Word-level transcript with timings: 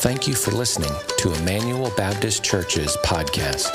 Thank 0.00 0.28
you 0.28 0.34
for 0.34 0.52
listening 0.52 0.92
to 1.18 1.34
Emmanuel 1.34 1.92
Baptist 1.96 2.44
Church's 2.44 2.96
podcast. 2.98 3.66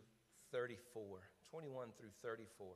34. 0.53 1.21
21 1.51 1.89
through 1.99 2.11
34. 2.23 2.75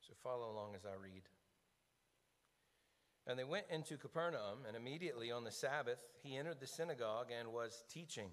So 0.00 0.14
follow 0.22 0.50
along 0.50 0.74
as 0.74 0.86
I 0.86 0.94
read. 1.00 1.22
And 3.26 3.38
they 3.38 3.44
went 3.44 3.66
into 3.70 3.96
Capernaum, 3.96 4.64
and 4.66 4.76
immediately 4.76 5.30
on 5.30 5.44
the 5.44 5.50
Sabbath 5.50 5.98
he 6.22 6.36
entered 6.36 6.60
the 6.60 6.66
synagogue 6.66 7.28
and 7.38 7.52
was 7.52 7.84
teaching. 7.92 8.30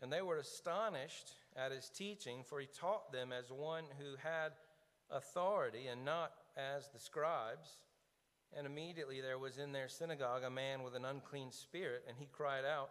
And 0.00 0.12
they 0.12 0.22
were 0.22 0.38
astonished 0.38 1.32
at 1.56 1.72
his 1.72 1.90
teaching, 1.90 2.44
for 2.44 2.60
he 2.60 2.66
taught 2.66 3.12
them 3.12 3.32
as 3.32 3.50
one 3.50 3.84
who 3.98 4.16
had 4.22 4.52
authority 5.10 5.86
and 5.86 6.04
not 6.04 6.32
as 6.56 6.88
the 6.88 6.98
scribes. 6.98 7.68
And 8.56 8.66
immediately 8.66 9.20
there 9.20 9.38
was 9.38 9.58
in 9.58 9.72
their 9.72 9.88
synagogue 9.88 10.44
a 10.44 10.50
man 10.50 10.82
with 10.82 10.94
an 10.94 11.04
unclean 11.04 11.50
spirit, 11.50 12.04
and 12.08 12.16
he 12.16 12.28
cried 12.30 12.64
out, 12.64 12.90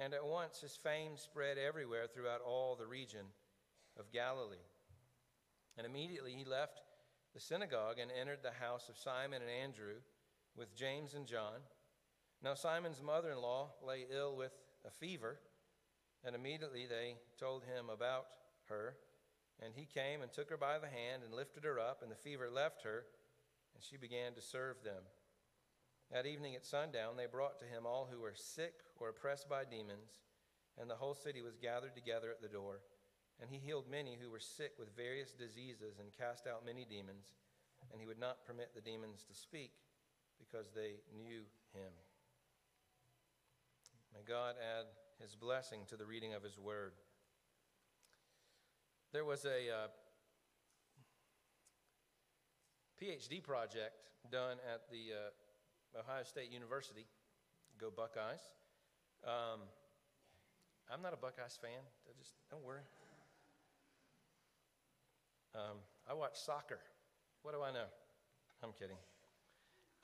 And 0.00 0.14
at 0.14 0.24
once 0.24 0.62
his 0.62 0.74
fame 0.74 1.18
spread 1.18 1.58
everywhere 1.58 2.06
throughout 2.06 2.40
all 2.40 2.74
the 2.74 2.86
region 2.86 3.26
of 3.98 4.10
Galilee. 4.10 4.56
And 5.76 5.86
immediately 5.86 6.32
he 6.32 6.44
left 6.44 6.80
the 7.34 7.40
synagogue 7.40 7.98
and 8.00 8.10
entered 8.10 8.38
the 8.42 8.64
house 8.64 8.88
of 8.88 8.96
Simon 8.96 9.42
and 9.42 9.50
Andrew 9.50 10.00
with 10.56 10.74
James 10.74 11.12
and 11.12 11.26
John. 11.26 11.60
Now 12.42 12.54
Simon's 12.54 13.02
mother 13.02 13.30
in 13.30 13.42
law 13.42 13.72
lay 13.86 14.06
ill 14.10 14.36
with 14.36 14.52
a 14.86 14.90
fever, 14.90 15.38
and 16.24 16.34
immediately 16.34 16.86
they 16.86 17.16
told 17.38 17.64
him 17.64 17.90
about 17.90 18.24
her. 18.70 18.96
And 19.62 19.74
he 19.74 19.84
came 19.84 20.22
and 20.22 20.32
took 20.32 20.48
her 20.48 20.56
by 20.56 20.78
the 20.78 20.88
hand 20.88 21.22
and 21.22 21.34
lifted 21.34 21.64
her 21.64 21.78
up, 21.78 22.00
and 22.02 22.10
the 22.10 22.16
fever 22.16 22.48
left 22.50 22.82
her, 22.84 23.04
and 23.74 23.84
she 23.84 23.98
began 23.98 24.32
to 24.32 24.40
serve 24.40 24.82
them. 24.82 25.02
That 26.12 26.26
evening 26.26 26.56
at 26.56 26.66
sundown, 26.66 27.16
they 27.16 27.26
brought 27.26 27.60
to 27.60 27.64
him 27.70 27.86
all 27.86 28.08
who 28.10 28.20
were 28.20 28.34
sick 28.34 28.74
or 28.98 29.10
oppressed 29.10 29.48
by 29.48 29.62
demons, 29.64 30.18
and 30.76 30.90
the 30.90 30.96
whole 30.96 31.14
city 31.14 31.40
was 31.40 31.56
gathered 31.56 31.94
together 31.94 32.30
at 32.30 32.42
the 32.42 32.48
door. 32.48 32.80
And 33.40 33.48
he 33.48 33.58
healed 33.58 33.84
many 33.88 34.18
who 34.20 34.28
were 34.28 34.40
sick 34.40 34.72
with 34.76 34.96
various 34.96 35.32
diseases 35.32 36.00
and 36.00 36.08
cast 36.18 36.48
out 36.48 36.66
many 36.66 36.84
demons, 36.84 37.32
and 37.92 38.00
he 38.00 38.06
would 38.06 38.18
not 38.18 38.44
permit 38.44 38.74
the 38.74 38.80
demons 38.80 39.22
to 39.28 39.34
speak 39.34 39.70
because 40.38 40.72
they 40.74 40.98
knew 41.22 41.42
him. 41.72 41.92
May 44.12 44.22
God 44.26 44.56
add 44.58 44.86
his 45.22 45.36
blessing 45.36 45.82
to 45.90 45.96
the 45.96 46.06
reading 46.06 46.34
of 46.34 46.42
his 46.42 46.58
word. 46.58 46.92
There 49.12 49.24
was 49.24 49.44
a 49.44 49.70
uh, 49.70 49.88
PhD 53.00 53.42
project 53.42 53.94
done 54.30 54.58
at 54.72 54.90
the 54.90 55.14
uh, 55.14 55.30
Ohio 55.98 56.22
State 56.24 56.50
University. 56.50 57.06
Go 57.80 57.90
Buckeyes. 57.90 58.40
Um, 59.24 59.60
I'm 60.92 61.02
not 61.02 61.12
a 61.12 61.16
Buckeyes 61.16 61.58
fan. 61.60 61.82
I 62.06 62.12
just 62.18 62.34
don't 62.50 62.64
worry. 62.64 62.82
Um, 65.54 65.78
I 66.08 66.14
watch 66.14 66.38
soccer. 66.38 66.78
What 67.42 67.54
do 67.54 67.62
I 67.62 67.72
know? 67.72 67.86
I'm 68.62 68.72
kidding. 68.78 68.96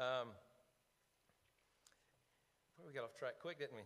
Um, 0.00 0.28
we 2.86 2.92
got 2.92 3.04
off 3.04 3.16
track 3.16 3.34
quick, 3.40 3.58
didn't 3.58 3.76
we? 3.76 3.82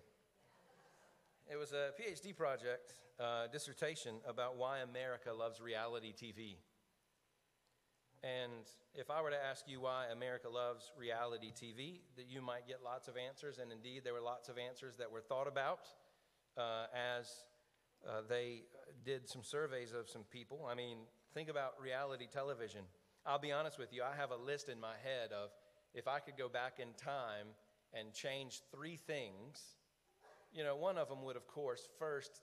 It 1.53 1.56
was 1.59 1.72
a 1.72 1.91
PhD 2.00 2.37
project, 2.37 2.94
uh, 3.19 3.49
dissertation 3.49 4.17
about 4.27 4.56
why 4.56 4.78
America 4.78 5.32
loves 5.32 5.61
reality 5.61 6.12
TV. 6.12 6.56
And 8.22 8.69
if 8.94 9.10
I 9.10 9.22
were 9.22 9.31
to 9.31 9.42
ask 9.42 9.66
you 9.66 9.81
why 9.81 10.06
America 10.12 10.48
loves 10.48 10.92
reality 10.98 11.53
TV, 11.53 12.00
that 12.16 12.26
you 12.28 12.42
might 12.42 12.69
get 12.69 12.81
lots 12.84 13.08
of 13.08 13.14
answers. 13.16 13.58
And 13.58 13.72
indeed, 13.72 14.03
there 14.04 14.12
were 14.12 14.20
lots 14.20 14.48
of 14.48 14.58
answers 14.58 14.97
that 14.98 15.10
were 15.10 15.22
thought 15.22 15.48
about 15.48 15.88
uh, 16.56 16.86
as 16.94 17.44
uh, 18.06 18.20
they 18.28 18.62
did 19.04 19.28
some 19.28 19.42
surveys 19.42 19.92
of 19.92 20.08
some 20.08 20.25
people. 20.31 20.69
I 20.70 20.75
mean, 20.75 20.98
think 21.32 21.48
about 21.48 21.81
reality 21.81 22.26
television. 22.31 22.82
I'll 23.25 23.38
be 23.38 23.53
honest 23.53 23.78
with 23.78 23.92
you, 23.92 24.03
I 24.03 24.16
have 24.16 24.31
a 24.31 24.37
list 24.37 24.69
in 24.69 24.81
my 24.81 24.94
head 25.02 25.32
of 25.32 25.50
if 25.94 26.08
I 26.08 26.19
could 26.19 26.37
go 26.37 26.48
back 26.48 26.75
in 26.78 26.88
time 26.97 27.48
and 27.92 28.12
change 28.12 28.60
three 28.72 28.97
things, 28.97 29.76
you 30.52 30.64
know, 30.64 30.76
one 30.76 30.98
of 30.98 31.08
them 31.08 31.22
would, 31.25 31.37
of 31.37 31.47
course, 31.47 31.88
first 31.98 32.41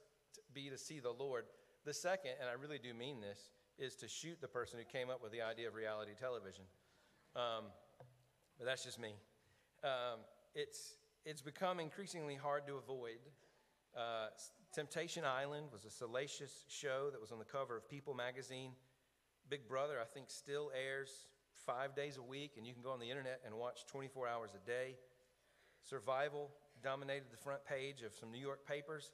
be 0.54 0.70
to 0.70 0.78
see 0.78 1.00
the 1.00 1.10
Lord. 1.10 1.44
The 1.84 1.94
second, 1.94 2.32
and 2.40 2.48
I 2.48 2.52
really 2.52 2.78
do 2.78 2.94
mean 2.94 3.20
this, 3.20 3.38
is 3.78 3.94
to 3.96 4.08
shoot 4.08 4.40
the 4.40 4.48
person 4.48 4.78
who 4.78 4.84
came 4.84 5.10
up 5.10 5.22
with 5.22 5.32
the 5.32 5.42
idea 5.42 5.68
of 5.68 5.74
reality 5.74 6.12
television. 6.18 6.64
Um, 7.36 7.64
but 8.58 8.66
that's 8.66 8.84
just 8.84 8.98
me. 8.98 9.14
Um, 9.84 10.20
it's, 10.54 10.94
it's 11.24 11.42
become 11.42 11.78
increasingly 11.78 12.34
hard 12.34 12.66
to 12.66 12.74
avoid. 12.76 13.18
Uh, 13.96 14.28
Temptation 14.72 15.24
Island 15.24 15.68
was 15.72 15.84
a 15.84 15.90
salacious 15.90 16.64
show 16.68 17.08
that 17.10 17.20
was 17.20 17.32
on 17.32 17.38
the 17.38 17.44
cover 17.44 17.76
of 17.76 17.88
People 17.88 18.14
magazine. 18.14 18.72
Big 19.48 19.68
Brother, 19.68 19.98
I 20.00 20.04
think, 20.04 20.28
still 20.28 20.70
airs 20.76 21.26
five 21.64 21.94
days 21.94 22.16
a 22.16 22.22
week, 22.22 22.52
and 22.56 22.66
you 22.66 22.72
can 22.72 22.82
go 22.82 22.90
on 22.90 23.00
the 23.00 23.08
internet 23.08 23.40
and 23.46 23.54
watch 23.54 23.86
24 23.86 24.28
hours 24.28 24.50
a 24.54 24.66
day. 24.66 24.96
Survivor 25.82 26.46
dominated 26.82 27.26
the 27.30 27.36
front 27.36 27.64
page 27.64 28.02
of 28.02 28.14
some 28.14 28.30
New 28.30 28.40
York 28.40 28.66
papers, 28.66 29.12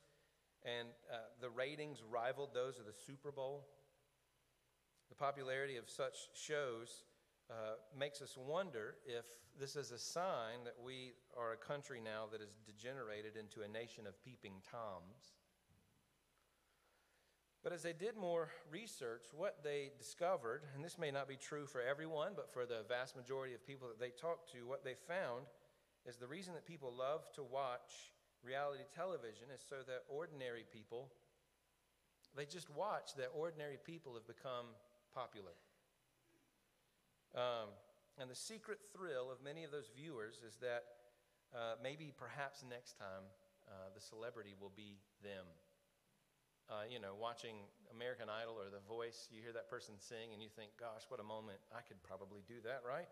and 0.64 0.88
uh, 1.12 1.16
the 1.40 1.50
ratings 1.50 2.02
rivaled 2.10 2.50
those 2.52 2.78
of 2.78 2.86
the 2.86 2.92
Super 3.06 3.30
Bowl. 3.30 3.66
The 5.16 5.24
popularity 5.24 5.76
of 5.76 5.88
such 5.88 6.28
shows 6.34 7.04
uh, 7.48 7.76
makes 7.96 8.20
us 8.20 8.36
wonder 8.36 8.96
if 9.06 9.24
this 9.60 9.76
is 9.76 9.92
a 9.92 9.98
sign 9.98 10.64
that 10.64 10.74
we 10.84 11.12
are 11.38 11.52
a 11.52 11.56
country 11.56 12.00
now 12.02 12.24
that 12.32 12.40
is 12.40 12.50
degenerated 12.66 13.36
into 13.36 13.62
a 13.62 13.68
nation 13.68 14.08
of 14.08 14.20
peeping 14.24 14.54
toms. 14.68 15.38
But 17.62 17.72
as 17.72 17.82
they 17.82 17.92
did 17.92 18.16
more 18.16 18.48
research, 18.72 19.26
what 19.32 19.62
they 19.62 19.92
discovered, 19.98 20.62
and 20.74 20.84
this 20.84 20.98
may 20.98 21.12
not 21.12 21.28
be 21.28 21.36
true 21.36 21.66
for 21.66 21.80
everyone, 21.80 22.32
but 22.34 22.52
for 22.52 22.66
the 22.66 22.82
vast 22.88 23.14
majority 23.14 23.54
of 23.54 23.64
people 23.64 23.86
that 23.86 24.00
they 24.00 24.10
talked 24.10 24.50
to, 24.52 24.66
what 24.66 24.84
they 24.84 24.94
found 25.06 25.46
is 26.06 26.16
the 26.16 26.26
reason 26.26 26.54
that 26.54 26.66
people 26.66 26.92
love 26.92 27.22
to 27.34 27.44
watch 27.44 28.10
reality 28.42 28.82
television 28.92 29.46
is 29.54 29.62
so 29.68 29.76
that 29.86 30.02
ordinary 30.08 30.64
people, 30.72 31.12
they 32.36 32.46
just 32.46 32.68
watch 32.68 33.14
that 33.16 33.28
ordinary 33.32 33.78
people 33.86 34.14
have 34.14 34.26
become 34.26 34.66
popular. 35.14 35.54
Um, 37.34 37.70
and 38.18 38.30
the 38.30 38.34
secret 38.34 38.78
thrill 38.92 39.30
of 39.30 39.42
many 39.42 39.64
of 39.64 39.70
those 39.70 39.90
viewers 39.94 40.42
is 40.46 40.56
that 40.58 40.84
uh, 41.54 41.78
maybe 41.82 42.12
perhaps 42.14 42.64
next 42.68 42.98
time 42.98 43.30
uh, 43.66 43.94
the 43.94 44.00
celebrity 44.00 44.54
will 44.58 44.72
be 44.74 44.98
them 45.22 45.46
uh, 46.70 46.88
you 46.88 46.96
know, 46.96 47.12
watching 47.12 47.68
American 47.92 48.32
Idol 48.32 48.56
or 48.56 48.72
The 48.72 48.80
Voice, 48.88 49.28
you 49.28 49.44
hear 49.44 49.52
that 49.52 49.68
person 49.68 50.00
sing 50.00 50.32
and 50.32 50.40
you 50.40 50.48
think, 50.48 50.72
gosh, 50.80 51.04
what 51.08 51.20
a 51.20 51.26
moment. 51.26 51.60
I 51.68 51.84
could 51.84 52.00
probably 52.00 52.40
do 52.48 52.64
that, 52.64 52.80
right? 52.88 53.08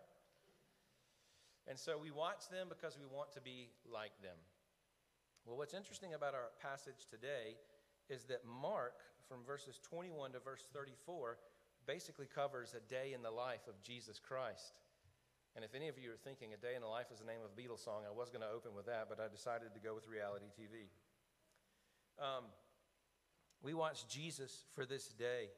And 1.69 1.77
so 1.77 1.95
we 1.95 2.09
watch 2.09 2.49
them 2.49 2.67
because 2.67 2.97
we 2.97 3.05
want 3.05 3.31
to 3.37 3.41
be 3.41 3.69
like 3.85 4.17
them. 4.25 4.35
Well, 5.45 5.55
what's 5.55 5.73
interesting 5.73 6.13
about 6.13 6.33
our 6.33 6.49
passage 6.59 7.05
today 7.09 7.59
is 8.09 8.25
that 8.25 8.41
Mark, 8.43 9.05
from 9.29 9.45
verses 9.45 9.79
21 9.79 10.33
to 10.33 10.39
verse 10.39 10.65
34, 10.73 11.37
basically 11.85 12.27
covers 12.27 12.75
a 12.75 12.81
day 12.89 13.13
in 13.13 13.21
the 13.21 13.31
life 13.31 13.67
of 13.67 13.81
Jesus 13.81 14.19
Christ. 14.19 14.73
And 15.55 15.63
if 15.63 15.75
any 15.75 15.87
of 15.87 15.99
you 15.99 16.09
are 16.11 16.17
thinking 16.23 16.53
a 16.53 16.57
day 16.57 16.73
in 16.75 16.81
the 16.81 16.87
life 16.87 17.07
is 17.13 17.19
the 17.19 17.25
name 17.25 17.41
of 17.45 17.51
a 17.51 17.55
Beatles 17.55 17.83
song, 17.83 18.03
I 18.07 18.11
was 18.11 18.29
going 18.29 18.41
to 18.41 18.49
open 18.49 18.73
with 18.73 18.87
that, 18.87 19.05
but 19.07 19.19
I 19.19 19.27
decided 19.29 19.73
to 19.73 19.79
go 19.79 19.93
with 19.93 20.07
reality 20.07 20.49
TV. 20.57 20.89
Um, 22.17 22.45
We 23.61 23.73
watch 23.73 24.07
Jesus 24.07 24.65
for 24.75 24.85
this 24.85 25.07
day. 25.13 25.49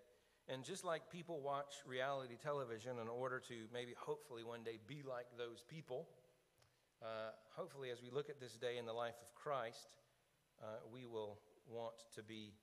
And 0.48 0.63
just 0.63 0.86
like 0.86 1.10
people 1.10 1.42
watch 1.42 1.74
reality 1.88 2.36
television 2.38 3.00
in 3.01 3.07
order 3.07 3.39
to 3.48 3.56
maybe, 3.74 3.94
hopefully, 3.98 4.44
one 4.44 4.62
day 4.63 4.78
be 4.86 5.01
like 5.01 5.25
those 5.38 5.63
people, 5.68 6.07
uh, 7.01 7.31
hopefully, 7.56 7.89
as 7.89 8.01
we 8.01 8.12
look 8.12 8.30
at 8.30 8.39
this 8.39 8.54
day 8.54 8.78
in 8.78 8.86
the 8.86 8.94
life 8.94 9.16
of 9.24 9.33
Christ, 9.33 9.88
uh, 10.62 10.86
we 10.94 11.06
will 11.06 11.39
want 11.68 11.95
to 12.13 12.21
be 12.21 12.54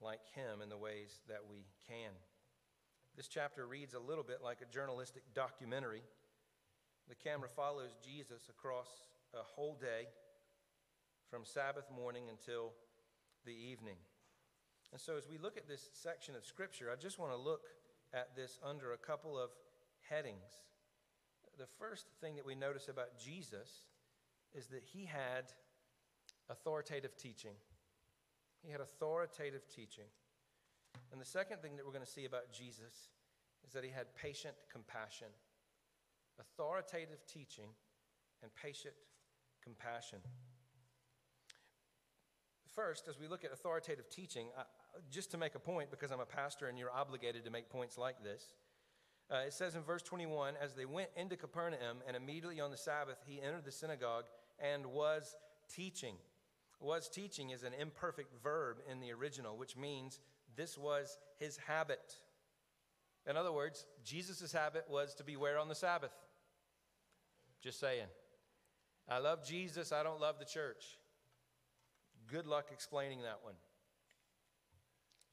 like 0.00 0.20
him 0.34 0.62
in 0.62 0.68
the 0.68 0.76
ways 0.76 1.20
that 1.28 1.46
we 1.48 1.64
can. 1.86 2.10
This 3.16 3.28
chapter 3.28 3.66
reads 3.66 3.94
a 3.94 3.98
little 3.98 4.24
bit 4.24 4.38
like 4.42 4.58
a 4.62 4.72
journalistic 4.72 5.22
documentary. 5.34 6.02
The 7.08 7.14
camera 7.14 7.48
follows 7.48 7.90
Jesus 8.02 8.48
across 8.48 8.88
a 9.34 9.42
whole 9.42 9.74
day 9.74 10.06
from 11.30 11.44
Sabbath 11.44 11.84
morning 11.94 12.24
until 12.30 12.72
the 13.44 13.52
evening. 13.52 13.96
And 14.92 15.00
so, 15.00 15.16
as 15.16 15.28
we 15.28 15.38
look 15.38 15.56
at 15.56 15.68
this 15.68 15.88
section 15.92 16.34
of 16.34 16.44
Scripture, 16.44 16.90
I 16.92 16.96
just 16.96 17.18
want 17.18 17.32
to 17.32 17.38
look 17.38 17.62
at 18.12 18.34
this 18.34 18.58
under 18.62 18.92
a 18.92 18.96
couple 18.96 19.38
of 19.38 19.50
headings. 20.08 20.66
The 21.58 21.66
first 21.78 22.06
thing 22.20 22.36
that 22.36 22.46
we 22.46 22.54
notice 22.54 22.88
about 22.88 23.18
Jesus 23.18 23.68
is 24.54 24.66
that 24.68 24.82
he 24.84 25.04
had 25.04 25.52
authoritative 26.48 27.16
teaching. 27.16 27.54
He 28.62 28.72
had 28.72 28.80
authoritative 28.80 29.68
teaching. 29.68 30.06
And 31.12 31.20
the 31.20 31.26
second 31.26 31.62
thing 31.62 31.76
that 31.76 31.84
we're 31.84 31.92
going 31.92 32.04
to 32.04 32.10
see 32.10 32.24
about 32.24 32.52
Jesus 32.52 33.10
is 33.66 33.72
that 33.72 33.84
he 33.84 33.90
had 33.90 34.14
patient 34.14 34.54
compassion. 34.72 35.28
Authoritative 36.38 37.26
teaching 37.26 37.70
and 38.42 38.50
patient 38.54 38.94
compassion. 39.62 40.18
First, 42.74 43.08
as 43.08 43.18
we 43.18 43.26
look 43.26 43.44
at 43.44 43.52
authoritative 43.52 44.08
teaching, 44.08 44.46
I, 44.56 44.62
just 45.10 45.30
to 45.32 45.38
make 45.38 45.54
a 45.54 45.58
point, 45.58 45.90
because 45.90 46.10
I'm 46.10 46.20
a 46.20 46.26
pastor 46.26 46.68
and 46.68 46.78
you're 46.78 46.92
obligated 46.92 47.44
to 47.44 47.50
make 47.50 47.68
points 47.68 47.98
like 47.98 48.22
this, 48.22 48.54
uh, 49.30 49.42
it 49.46 49.52
says 49.52 49.74
in 49.74 49.82
verse 49.82 50.02
21 50.02 50.54
As 50.60 50.74
they 50.74 50.84
went 50.84 51.10
into 51.16 51.36
Capernaum, 51.36 51.98
and 52.06 52.16
immediately 52.16 52.60
on 52.60 52.70
the 52.70 52.76
Sabbath, 52.76 53.18
he 53.26 53.40
entered 53.40 53.64
the 53.64 53.72
synagogue 53.72 54.24
and 54.58 54.86
was 54.86 55.36
teaching. 55.68 56.14
Was 56.80 57.08
teaching 57.08 57.50
is 57.50 57.62
an 57.62 57.72
imperfect 57.78 58.32
verb 58.42 58.78
in 58.90 59.00
the 59.00 59.12
original, 59.12 59.56
which 59.56 59.76
means 59.76 60.18
this 60.56 60.76
was 60.76 61.18
his 61.38 61.56
habit. 61.56 62.14
In 63.28 63.36
other 63.36 63.52
words, 63.52 63.86
Jesus' 64.04 64.52
habit 64.52 64.84
was 64.88 65.14
to 65.14 65.24
be 65.24 65.36
where 65.36 65.58
on 65.58 65.68
the 65.68 65.74
Sabbath? 65.74 66.12
Just 67.62 67.78
saying. 67.78 68.06
I 69.08 69.18
love 69.18 69.44
Jesus, 69.44 69.92
I 69.92 70.02
don't 70.02 70.20
love 70.20 70.38
the 70.38 70.44
church. 70.44 70.98
Good 72.28 72.46
luck 72.46 72.66
explaining 72.72 73.22
that 73.22 73.40
one. 73.42 73.54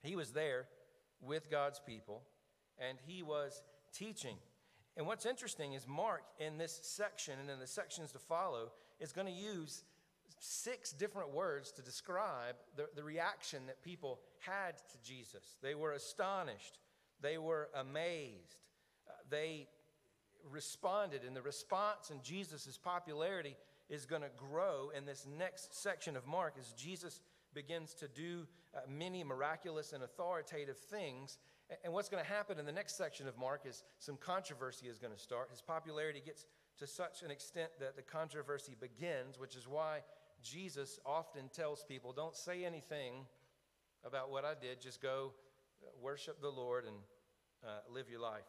He 0.02 0.16
was 0.16 0.32
there 0.32 0.68
with 1.22 1.50
God's 1.50 1.80
people 1.80 2.24
and 2.80 2.98
he 3.06 3.24
was 3.24 3.62
teaching. 3.94 4.38
And 4.96 5.06
what's 5.06 5.26
interesting 5.26 5.74
is 5.74 5.88
Mark, 5.88 6.24
in 6.40 6.58
this 6.58 6.80
section 6.82 7.36
and 7.40 7.50
in 7.50 7.60
the 7.60 7.68
sections 7.68 8.12
to 8.14 8.20
follow, 8.20 8.72
is 9.00 9.12
going 9.12 9.28
to 9.28 9.34
use 9.34 9.84
six 10.40 10.92
different 10.92 11.34
words 11.34 11.72
to 11.74 11.82
describe 11.82 12.56
the, 12.76 12.88
the 12.96 13.04
reaction 13.04 13.66
that 13.68 13.82
people 13.82 14.20
had 14.40 14.78
to 14.92 14.98
Jesus. 15.04 15.58
They 15.62 15.76
were 15.76 15.94
astonished, 15.94 16.80
they 17.22 17.38
were 17.38 17.70
amazed, 17.76 18.58
uh, 19.08 19.14
they 19.30 19.68
responded, 20.52 21.22
and 21.26 21.36
the 21.36 21.42
response 21.42 22.10
in 22.12 22.22
Jesus' 22.22 22.78
popularity 22.82 23.56
is 23.90 24.06
going 24.06 24.22
to 24.22 24.30
grow 24.38 24.92
in 24.96 25.06
this 25.06 25.26
next 25.38 25.76
section 25.82 26.16
of 26.16 26.28
Mark 26.28 26.56
as 26.60 26.74
Jesus 26.74 27.22
begins 27.54 27.94
to 27.96 28.08
do 28.08 28.46
uh, 28.76 28.80
many 28.88 29.24
miraculous 29.24 29.94
and 29.94 30.04
authoritative 30.04 30.78
things. 30.78 31.38
And 31.84 31.92
what's 31.92 32.10
going 32.10 32.24
to 32.24 32.30
happen 32.30 32.60
in 32.60 32.66
the 32.66 32.72
next 32.72 32.98
section 32.98 33.28
of 33.28 33.38
Mark 33.38 33.62
is 33.66 33.84
some 34.00 34.18
controversy 34.18 34.88
is 34.88 35.00
going 35.00 35.14
to 35.14 35.20
start. 35.20 35.50
His 35.52 35.62
popularity 35.62 36.22
gets 36.26 36.46
to 36.80 36.88
such 36.88 37.24
an 37.24 37.32
extent 37.32 37.72
that 37.80 37.96
the 37.96 38.02
controversy 38.02 38.76
begins, 38.80 39.40
which 39.40 39.56
is 39.56 39.68
why 39.68 40.00
Jesus 40.44 41.00
often 41.06 41.50
tells 41.50 41.84
people 41.84 42.14
don't 42.14 42.36
say 42.36 42.66
anything 42.66 43.26
about 44.06 44.30
what 44.30 44.46
I 44.46 44.54
did, 44.60 44.82
just 44.82 45.02
go 45.02 45.34
uh, 45.84 45.88
worship 46.02 46.42
the 46.42 46.50
Lord 46.50 46.86
and 46.86 46.96
uh, 47.64 47.80
live 47.92 48.10
your 48.10 48.22
life. 48.22 48.46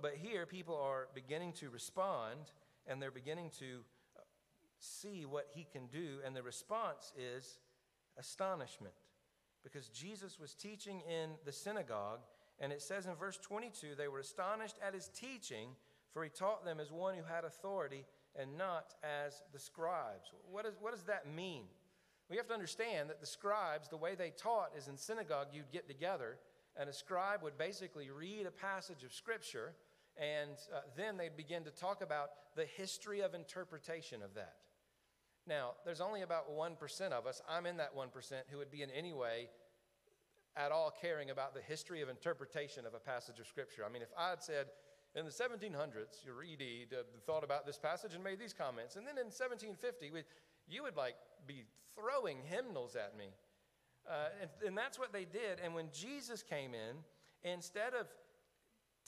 But 0.00 0.14
here, 0.14 0.46
people 0.46 0.76
are 0.76 1.08
beginning 1.14 1.52
to 1.54 1.70
respond 1.70 2.52
and 2.86 3.02
they're 3.02 3.10
beginning 3.10 3.50
to 3.58 3.80
see 4.78 5.26
what 5.26 5.48
he 5.50 5.66
can 5.70 5.86
do. 5.86 6.18
And 6.24 6.34
the 6.34 6.42
response 6.42 7.12
is 7.16 7.58
astonishment 8.16 8.94
because 9.62 9.88
Jesus 9.88 10.38
was 10.38 10.54
teaching 10.54 11.02
in 11.08 11.30
the 11.44 11.52
synagogue. 11.52 12.20
And 12.60 12.72
it 12.72 12.82
says 12.82 13.06
in 13.06 13.14
verse 13.14 13.38
22 13.38 13.94
they 13.96 14.08
were 14.08 14.20
astonished 14.20 14.76
at 14.86 14.94
his 14.94 15.08
teaching, 15.08 15.70
for 16.12 16.24
he 16.24 16.30
taught 16.30 16.64
them 16.64 16.80
as 16.80 16.90
one 16.90 17.14
who 17.14 17.22
had 17.22 17.44
authority 17.44 18.04
and 18.38 18.56
not 18.56 18.94
as 19.02 19.42
the 19.52 19.58
scribes. 19.58 20.32
What, 20.50 20.64
is, 20.64 20.74
what 20.80 20.92
does 20.92 21.04
that 21.04 21.26
mean? 21.26 21.64
We 22.30 22.36
have 22.36 22.46
to 22.48 22.54
understand 22.54 23.10
that 23.10 23.20
the 23.20 23.26
scribes, 23.26 23.88
the 23.88 23.96
way 23.96 24.14
they 24.14 24.30
taught 24.30 24.72
is 24.76 24.88
in 24.88 24.96
synagogue, 24.96 25.48
you'd 25.52 25.72
get 25.72 25.88
together, 25.88 26.38
and 26.76 26.88
a 26.88 26.92
scribe 26.92 27.42
would 27.42 27.58
basically 27.58 28.10
read 28.10 28.46
a 28.46 28.50
passage 28.50 29.02
of 29.02 29.12
scripture, 29.12 29.74
and 30.16 30.56
uh, 30.74 30.80
then 30.96 31.16
they'd 31.16 31.36
begin 31.36 31.64
to 31.64 31.70
talk 31.70 32.02
about 32.02 32.30
the 32.54 32.66
history 32.76 33.20
of 33.20 33.34
interpretation 33.34 34.22
of 34.22 34.34
that. 34.34 34.56
Now, 35.46 35.72
there's 35.84 36.02
only 36.02 36.22
about 36.22 36.50
1% 36.50 37.00
of 37.12 37.26
us, 37.26 37.40
I'm 37.48 37.64
in 37.64 37.78
that 37.78 37.96
1%, 37.96 38.08
who 38.50 38.58
would 38.58 38.70
be 38.70 38.82
in 38.82 38.90
any 38.90 39.14
way 39.14 39.48
at 40.56 40.72
all 40.72 40.92
caring 41.00 41.30
about 41.30 41.54
the 41.54 41.60
history 41.60 42.02
of 42.02 42.08
interpretation 42.08 42.84
of 42.84 42.92
a 42.92 42.98
passage 42.98 43.38
of 43.38 43.46
Scripture. 43.46 43.84
I 43.88 43.92
mean, 43.92 44.02
if 44.02 44.08
I 44.18 44.30
had 44.30 44.42
said, 44.42 44.66
in 45.14 45.24
the 45.24 45.30
1700s, 45.30 46.26
Uridi 46.28 46.86
thought 47.26 47.44
about 47.44 47.66
this 47.66 47.78
passage 47.78 48.14
and 48.14 48.22
made 48.22 48.38
these 48.38 48.52
comments, 48.52 48.96
and 48.96 49.06
then 49.06 49.16
in 49.16 49.26
1750, 49.26 50.10
we, 50.10 50.22
you 50.68 50.82
would 50.82 50.96
like 50.96 51.14
be 51.46 51.64
throwing 51.94 52.38
hymnals 52.44 52.96
at 52.96 53.16
me. 53.16 53.26
Uh, 54.08 54.28
and, 54.40 54.50
and 54.66 54.78
that's 54.78 54.98
what 54.98 55.12
they 55.12 55.24
did. 55.24 55.60
And 55.62 55.74
when 55.74 55.88
Jesus 55.92 56.42
came 56.42 56.72
in, 56.72 56.96
instead 57.42 57.94
of 57.94 58.06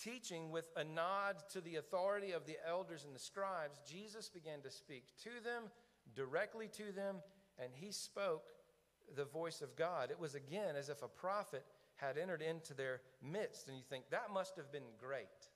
teaching 0.02 0.50
with 0.50 0.69
a 0.76 0.85
nod 0.85 1.37
to 1.52 1.61
the 1.61 1.76
authority 1.76 2.32
of 2.32 2.46
the 2.46 2.56
elders 2.67 3.05
and 3.05 3.14
the 3.14 3.20
scribes, 3.20 3.81
Jesus 3.88 4.29
began 4.29 4.61
to 4.62 4.70
speak 4.70 5.05
to 5.23 5.31
them 5.44 5.64
directly 6.14 6.69
to 6.69 6.93
them, 6.93 7.17
and 7.58 7.70
he 7.75 7.93
spoke 7.93 8.44
the 9.17 9.25
voice 9.25 9.60
of 9.63 9.77
God. 9.77 10.10
It 10.10 10.19
was 10.19 10.34
again 10.34 10.77
as 10.77 10.89
if 10.89 11.03
a 11.03 11.08
prophet 11.08 11.65
had 11.96 12.17
entered 12.17 12.43
into 12.43 12.75
their 12.75 13.01
midst, 13.22 13.69
and 13.69 13.77
you 13.77 13.82
think 13.89 14.05
that 14.10 14.32
must 14.32 14.56
have 14.56 14.72
been 14.72 14.82
great. 14.98 15.50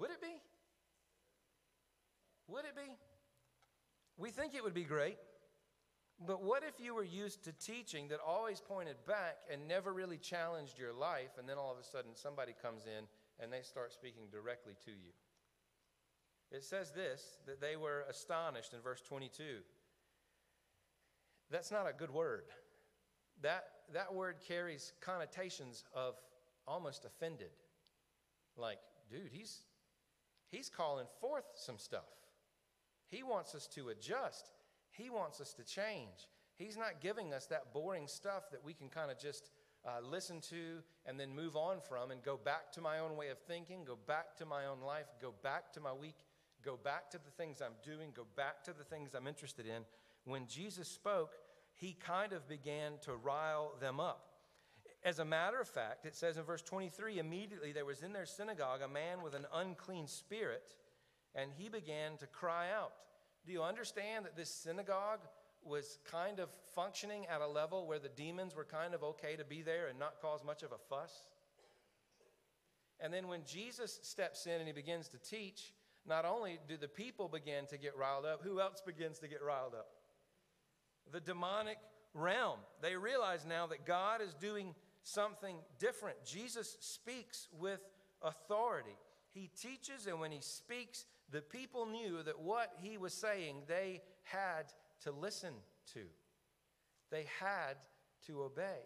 Would 0.00 0.10
it 0.10 0.22
be? 0.22 0.40
Would 2.48 2.64
it 2.64 2.74
be? 2.74 2.96
We 4.16 4.30
think 4.30 4.54
it 4.54 4.64
would 4.64 4.74
be 4.74 4.84
great, 4.84 5.18
but 6.26 6.42
what 6.42 6.62
if 6.66 6.82
you 6.82 6.94
were 6.94 7.04
used 7.04 7.44
to 7.44 7.52
teaching 7.52 8.08
that 8.08 8.18
always 8.26 8.60
pointed 8.60 8.96
back 9.06 9.36
and 9.52 9.68
never 9.68 9.92
really 9.92 10.16
challenged 10.16 10.78
your 10.78 10.94
life, 10.94 11.36
and 11.38 11.46
then 11.46 11.58
all 11.58 11.70
of 11.70 11.78
a 11.78 11.84
sudden 11.84 12.12
somebody 12.14 12.54
comes 12.62 12.86
in 12.86 13.04
and 13.38 13.52
they 13.52 13.60
start 13.60 13.92
speaking 13.92 14.24
directly 14.32 14.74
to 14.86 14.90
you? 14.90 15.12
It 16.50 16.64
says 16.64 16.92
this 16.92 17.38
that 17.46 17.60
they 17.60 17.76
were 17.76 18.04
astonished 18.08 18.72
in 18.72 18.80
verse 18.80 19.02
22. 19.02 19.58
That's 21.50 21.70
not 21.70 21.86
a 21.86 21.92
good 21.92 22.10
word. 22.10 22.44
That, 23.42 23.64
that 23.92 24.14
word 24.14 24.36
carries 24.46 24.94
connotations 25.02 25.84
of 25.94 26.14
almost 26.66 27.04
offended. 27.04 27.50
Like, 28.56 28.78
dude, 29.10 29.30
he's, 29.32 29.62
he's 30.50 30.68
calling 30.68 31.06
forth 31.20 31.44
some 31.54 31.78
stuff. 31.78 32.08
He 33.08 33.22
wants 33.22 33.54
us 33.54 33.66
to 33.68 33.88
adjust, 33.88 34.50
he 34.90 35.10
wants 35.10 35.40
us 35.40 35.52
to 35.54 35.64
change. 35.64 36.28
He's 36.56 36.76
not 36.76 37.00
giving 37.00 37.32
us 37.32 37.46
that 37.46 37.72
boring 37.72 38.06
stuff 38.06 38.50
that 38.50 38.62
we 38.62 38.74
can 38.74 38.90
kind 38.90 39.10
of 39.10 39.18
just 39.18 39.50
uh, 39.86 40.06
listen 40.06 40.42
to 40.50 40.82
and 41.06 41.18
then 41.18 41.34
move 41.34 41.56
on 41.56 41.78
from 41.80 42.10
and 42.10 42.22
go 42.22 42.36
back 42.36 42.70
to 42.72 42.82
my 42.82 42.98
own 42.98 43.16
way 43.16 43.28
of 43.30 43.38
thinking, 43.38 43.82
go 43.82 43.96
back 44.06 44.36
to 44.36 44.44
my 44.44 44.66
own 44.66 44.82
life, 44.82 45.06
go 45.22 45.32
back 45.42 45.72
to 45.72 45.80
my 45.80 45.92
week 45.94 46.16
go 46.64 46.78
back 46.82 47.10
to 47.10 47.18
the 47.18 47.30
things 47.30 47.60
I'm 47.60 47.76
doing, 47.82 48.10
go 48.14 48.26
back 48.36 48.62
to 48.64 48.72
the 48.72 48.84
things 48.84 49.14
I'm 49.14 49.26
interested 49.26 49.66
in. 49.66 49.84
When 50.24 50.46
Jesus 50.46 50.88
spoke, 50.88 51.32
he 51.74 51.94
kind 51.94 52.32
of 52.32 52.48
began 52.48 52.92
to 53.02 53.14
rile 53.14 53.72
them 53.80 54.00
up. 54.00 54.26
As 55.02 55.18
a 55.18 55.24
matter 55.24 55.60
of 55.60 55.68
fact, 55.68 56.04
it 56.04 56.14
says 56.14 56.36
in 56.36 56.42
verse 56.42 56.62
23 56.62 57.18
immediately 57.18 57.72
there 57.72 57.86
was 57.86 58.02
in 58.02 58.12
their 58.12 58.26
synagogue 58.26 58.82
a 58.82 58.88
man 58.88 59.22
with 59.22 59.34
an 59.34 59.46
unclean 59.54 60.06
spirit, 60.06 60.74
and 61.34 61.50
he 61.56 61.68
began 61.68 62.18
to 62.18 62.26
cry 62.26 62.66
out. 62.70 62.92
Do 63.46 63.52
you 63.52 63.62
understand 63.62 64.26
that 64.26 64.36
this 64.36 64.50
synagogue 64.50 65.20
was 65.62 65.98
kind 66.10 66.38
of 66.38 66.50
functioning 66.74 67.26
at 67.26 67.40
a 67.40 67.46
level 67.46 67.86
where 67.86 67.98
the 67.98 68.08
demons 68.10 68.54
were 68.54 68.64
kind 68.64 68.94
of 68.94 69.02
okay 69.02 69.36
to 69.36 69.44
be 69.44 69.62
there 69.62 69.88
and 69.88 69.98
not 69.98 70.20
cause 70.20 70.44
much 70.44 70.62
of 70.62 70.72
a 70.72 70.78
fuss? 70.78 71.12
And 73.00 73.12
then 73.12 73.28
when 73.28 73.44
Jesus 73.44 73.98
steps 74.02 74.46
in 74.46 74.52
and 74.52 74.66
he 74.66 74.72
begins 74.72 75.08
to 75.08 75.18
teach, 75.18 75.72
not 76.06 76.26
only 76.26 76.58
do 76.68 76.76
the 76.76 76.88
people 76.88 77.28
begin 77.28 77.66
to 77.66 77.78
get 77.78 77.96
riled 77.96 78.26
up, 78.26 78.42
who 78.42 78.60
else 78.60 78.82
begins 78.84 79.18
to 79.20 79.28
get 79.28 79.42
riled 79.42 79.74
up? 79.74 79.88
The 81.10 81.20
demonic 81.20 81.78
realm. 82.12 82.58
They 82.82 82.96
realize 82.96 83.46
now 83.46 83.66
that 83.68 83.86
God 83.86 84.20
is 84.20 84.34
doing 84.34 84.74
something 85.02 85.56
different. 85.78 86.24
Jesus 86.24 86.76
speaks 86.80 87.48
with 87.58 87.80
authority. 88.22 88.96
He 89.32 89.50
teaches, 89.60 90.06
and 90.06 90.20
when 90.20 90.32
he 90.32 90.40
speaks, 90.40 91.06
the 91.30 91.40
people 91.40 91.86
knew 91.86 92.22
that 92.22 92.40
what 92.40 92.72
he 92.80 92.98
was 92.98 93.14
saying 93.14 93.62
they 93.66 94.02
had 94.24 94.72
to 95.02 95.12
listen 95.12 95.54
to, 95.94 96.00
they 97.10 97.26
had 97.40 97.76
to 98.26 98.42
obey. 98.42 98.80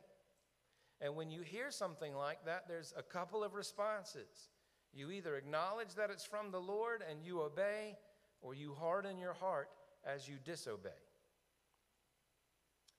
And 1.01 1.17
when 1.17 1.31
you 1.31 1.43
hear 1.43 1.71
something 1.71 2.15
like 2.15 2.45
that, 2.47 2.65
there's 2.69 2.95
a 2.97 3.03
couple 3.03 3.43
of 3.43 3.55
responses. 3.55 4.49
You 4.93 5.11
either 5.11 5.37
acknowledge 5.37 5.95
that 5.97 6.11
it's 6.11 6.25
from 6.25 6.51
the 6.51 6.61
Lord 6.61 7.03
and 7.11 7.23
you 7.23 7.41
obey, 7.41 7.97
or 8.43 8.55
you 8.55 8.75
harden 8.75 9.19
your 9.19 9.33
heart 9.33 9.71
as 10.07 10.29
you 10.29 10.37
disobey. 10.45 10.91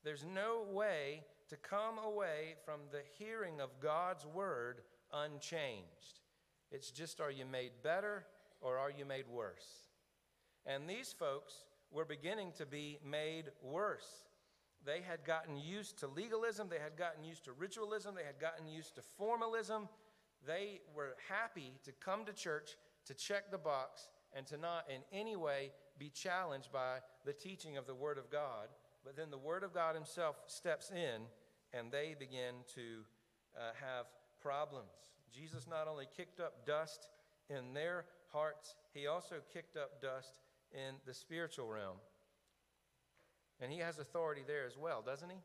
There's 0.03 0.25
no 0.25 0.65
way 0.71 1.23
to 1.49 1.57
come 1.57 1.97
away 2.03 2.55
from 2.65 2.81
the 2.91 3.01
hearing 3.17 3.61
of 3.61 3.79
God's 3.79 4.25
word 4.25 4.81
unchanged. 5.13 6.19
It's 6.71 6.91
just 6.91 7.21
are 7.21 7.31
you 7.31 7.45
made 7.45 7.71
better 7.83 8.25
or 8.61 8.77
are 8.77 8.91
you 8.91 9.05
made 9.05 9.27
worse? 9.27 9.89
And 10.65 10.89
these 10.89 11.13
folks 11.13 11.53
were 11.91 12.05
beginning 12.05 12.51
to 12.57 12.65
be 12.65 12.99
made 13.05 13.51
worse. 13.61 14.25
They 14.85 15.01
had 15.01 15.23
gotten 15.25 15.57
used 15.57 15.99
to 15.99 16.07
legalism, 16.07 16.69
they 16.69 16.79
had 16.79 16.97
gotten 16.97 17.23
used 17.23 17.45
to 17.45 17.53
ritualism, 17.53 18.13
they 18.15 18.23
had 18.23 18.39
gotten 18.39 18.67
used 18.67 18.95
to 18.95 19.01
formalism. 19.01 19.87
They 20.45 20.81
were 20.95 21.15
happy 21.27 21.73
to 21.85 21.91
come 21.91 22.25
to 22.25 22.33
church 22.33 22.77
to 23.05 23.13
check 23.13 23.49
the 23.49 23.57
box 23.57 24.09
and 24.33 24.45
to 24.47 24.57
not 24.57 24.85
in 24.89 25.01
any 25.17 25.35
way 25.35 25.71
be 25.97 26.09
challenged 26.09 26.71
by 26.71 26.97
the 27.25 27.33
teaching 27.33 27.77
of 27.77 27.87
the 27.87 27.95
Word 27.95 28.17
of 28.17 28.29
God. 28.29 28.67
But 29.05 29.15
then 29.15 29.29
the 29.29 29.37
Word 29.37 29.63
of 29.63 29.73
God 29.73 29.93
Himself 29.93 30.35
steps 30.47 30.91
in 30.91 31.21
and 31.73 31.91
they 31.91 32.15
begin 32.17 32.55
to 32.73 33.05
uh, 33.55 33.71
have 33.79 34.05
problems. 34.41 34.89
Jesus 35.31 35.67
not 35.67 35.87
only 35.87 36.07
kicked 36.17 36.39
up 36.39 36.65
dust 36.65 37.09
in 37.49 37.73
their 37.73 38.05
hearts, 38.31 38.75
He 38.93 39.05
also 39.05 39.35
kicked 39.53 39.77
up 39.77 40.01
dust 40.01 40.39
in 40.73 40.95
the 41.05 41.13
spiritual 41.13 41.67
realm. 41.67 41.97
And 43.61 43.71
He 43.71 43.79
has 43.79 43.99
authority 43.99 44.41
there 44.45 44.65
as 44.65 44.77
well, 44.77 45.03
doesn't 45.05 45.29
He? 45.29 45.37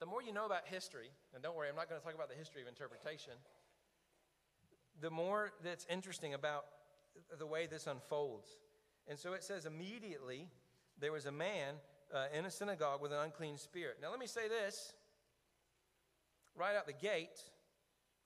The 0.00 0.06
more 0.06 0.20
you 0.20 0.32
know 0.32 0.44
about 0.44 0.66
history, 0.66 1.10
and 1.34 1.42
don't 1.42 1.56
worry, 1.56 1.68
I'm 1.68 1.76
not 1.76 1.88
going 1.88 2.00
to 2.00 2.04
talk 2.04 2.14
about 2.14 2.28
the 2.28 2.34
history 2.34 2.62
of 2.62 2.68
interpretation, 2.68 3.34
the 5.00 5.10
more 5.10 5.52
that's 5.62 5.86
interesting 5.88 6.34
about 6.34 6.64
the 7.38 7.46
way 7.46 7.66
this 7.66 7.86
unfolds. 7.86 8.48
And 9.06 9.18
so 9.18 9.34
it 9.34 9.44
says, 9.44 9.66
immediately 9.66 10.48
there 10.98 11.12
was 11.12 11.26
a 11.26 11.32
man 11.32 11.74
uh, 12.14 12.26
in 12.32 12.44
a 12.44 12.50
synagogue 12.50 13.02
with 13.02 13.12
an 13.12 13.18
unclean 13.18 13.58
spirit. 13.58 13.98
Now, 14.00 14.10
let 14.10 14.20
me 14.20 14.26
say 14.26 14.48
this 14.48 14.92
right 16.56 16.76
out 16.76 16.86
the 16.86 16.92
gate. 16.92 17.40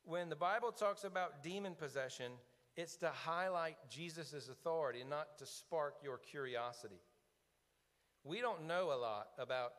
When 0.05 0.29
the 0.29 0.37
Bible 0.37 0.73
talks 0.73 1.05
about 1.05 1.43
demon 1.43 1.75
possession, 1.75 2.33
it's 2.77 2.97
to 2.97 3.09
highlight 3.09 3.77
Jesus' 3.91 4.49
authority, 4.49 5.03
not 5.09 5.39
to 5.39 5.47
spark 5.47 5.97
your 6.03 6.19
curiosity. 6.19 7.01
We 8.25 8.41
don't 8.41 8.67
know 8.67 8.93
a 8.93 8.99
lot 8.99 9.29
about 9.39 9.73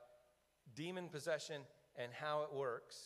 demon 0.75 1.09
possession 1.09 1.61
and 1.95 2.11
how 2.13 2.43
it 2.43 2.53
works, 2.53 2.97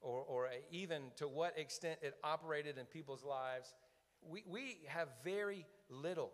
or, 0.00 0.22
or 0.22 0.48
even 0.70 1.02
to 1.16 1.28
what 1.28 1.58
extent 1.58 1.98
it 2.02 2.14
operated 2.22 2.78
in 2.78 2.86
people's 2.86 3.24
lives. 3.24 3.74
We, 4.22 4.44
we 4.48 4.78
have 4.88 5.08
very 5.24 5.66
little. 5.88 6.30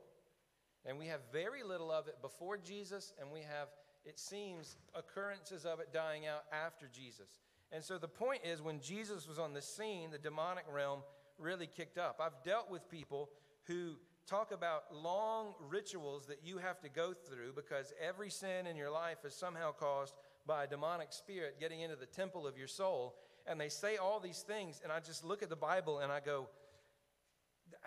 And 0.85 0.99
we 0.99 1.07
have 1.07 1.21
very 1.33 1.63
little 1.63 1.93
of 1.93 2.09
it 2.09 2.21
before 2.21 2.57
Jesus, 2.57 3.13
and 3.21 3.31
we 3.31 3.41
have, 3.41 3.69
it 4.05 4.19
seems, 4.19 4.77
occurrences 4.95 5.65
of 5.65 5.81
it 5.81 5.93
dying 5.93 6.27
out 6.27 6.45
after 6.53 6.89
Jesus. 6.89 7.41
And 7.71 7.83
so 7.83 7.99
the 7.99 8.09
point 8.09 8.43
is, 8.45 8.61
when 8.61 8.81
Jesus 8.81 9.29
was 9.29 9.39
on 9.39 9.55
the 9.55 9.63
scene, 9.63 10.11
the 10.11 10.19
demonic 10.19 10.65
realm 10.71 11.01
really 11.39 11.67
kicked 11.67 11.99
up. 11.99 12.21
I've 12.21 12.45
dealt 12.45 12.71
with 12.71 12.89
people 12.91 13.31
who 13.65 13.95
talk 14.27 14.53
about 14.53 14.85
long 14.93 15.55
rituals 15.69 16.27
that 16.27 16.41
you 16.45 16.59
have 16.59 16.81
to 16.81 16.89
go 16.89 17.13
through 17.13 17.53
because 17.55 17.93
every 18.01 18.31
sin 18.31 18.67
in 18.67 18.77
your 18.77 18.91
life 18.91 19.19
is 19.25 19.35
somehow 19.35 19.73
caused 19.73 20.15
by 20.47 20.65
a 20.65 20.67
demonic 20.67 21.13
spirit 21.13 21.59
getting 21.61 21.81
into 21.81 21.97
the 21.97 22.07
temple 22.07 22.47
of 22.47 22.59
your 22.59 22.69
soul. 22.69 23.15
And 23.47 23.61
they 23.61 23.69
say 23.69 23.97
all 23.97 24.21
these 24.21 24.41
things, 24.41 24.81
and 24.83 24.93
I 24.93 25.01
just 25.01 25.25
look 25.25 25.43
at 25.43 25.49
the 25.49 25.57
Bible 25.57 26.01
and 26.01 26.13
I 26.13 26.21
go, 26.21 26.49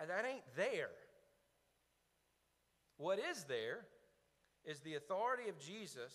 that 0.06 0.24
ain't 0.28 0.44
there. 0.56 0.90
What 2.98 3.18
is 3.18 3.44
there 3.44 3.86
is 4.66 4.80
the 4.80 4.94
authority 4.94 5.48
of 5.48 5.58
Jesus 5.58 6.12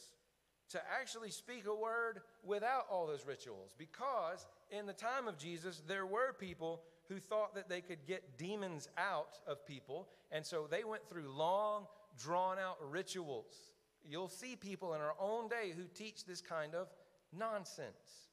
to 0.69 0.81
actually 0.99 1.31
speak 1.31 1.65
a 1.67 1.75
word 1.75 2.21
without 2.43 2.85
all 2.89 3.07
those 3.07 3.25
rituals. 3.25 3.75
Because 3.77 4.47
in 4.69 4.85
the 4.85 4.93
time 4.93 5.27
of 5.27 5.37
Jesus, 5.37 5.81
there 5.87 6.05
were 6.05 6.33
people 6.33 6.81
who 7.09 7.19
thought 7.19 7.55
that 7.55 7.67
they 7.67 7.81
could 7.81 8.05
get 8.07 8.37
demons 8.37 8.87
out 8.97 9.39
of 9.47 9.65
people. 9.65 10.07
And 10.31 10.45
so 10.45 10.67
they 10.69 10.83
went 10.83 11.07
through 11.09 11.29
long, 11.29 11.87
drawn 12.17 12.57
out 12.57 12.77
rituals. 12.89 13.53
You'll 14.07 14.29
see 14.29 14.55
people 14.55 14.93
in 14.93 15.01
our 15.01 15.15
own 15.19 15.49
day 15.49 15.73
who 15.75 15.83
teach 15.93 16.25
this 16.25 16.41
kind 16.41 16.73
of 16.73 16.87
nonsense. 17.37 18.29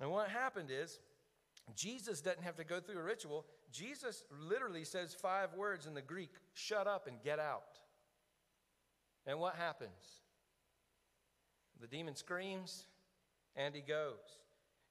And 0.00 0.10
what 0.10 0.28
happened 0.28 0.70
is, 0.70 1.00
Jesus 1.74 2.20
doesn't 2.20 2.42
have 2.42 2.56
to 2.56 2.64
go 2.64 2.80
through 2.80 2.98
a 2.98 3.02
ritual. 3.02 3.44
Jesus 3.72 4.24
literally 4.48 4.84
says 4.84 5.14
five 5.14 5.54
words 5.54 5.86
in 5.86 5.94
the 5.94 6.02
Greek 6.02 6.30
shut 6.54 6.86
up 6.86 7.06
and 7.06 7.22
get 7.22 7.38
out. 7.38 7.78
And 9.26 9.38
what 9.38 9.56
happens? 9.56 10.20
The 11.80 11.86
demon 11.86 12.14
screams 12.14 12.86
and 13.56 13.74
he 13.74 13.80
goes. 13.80 14.40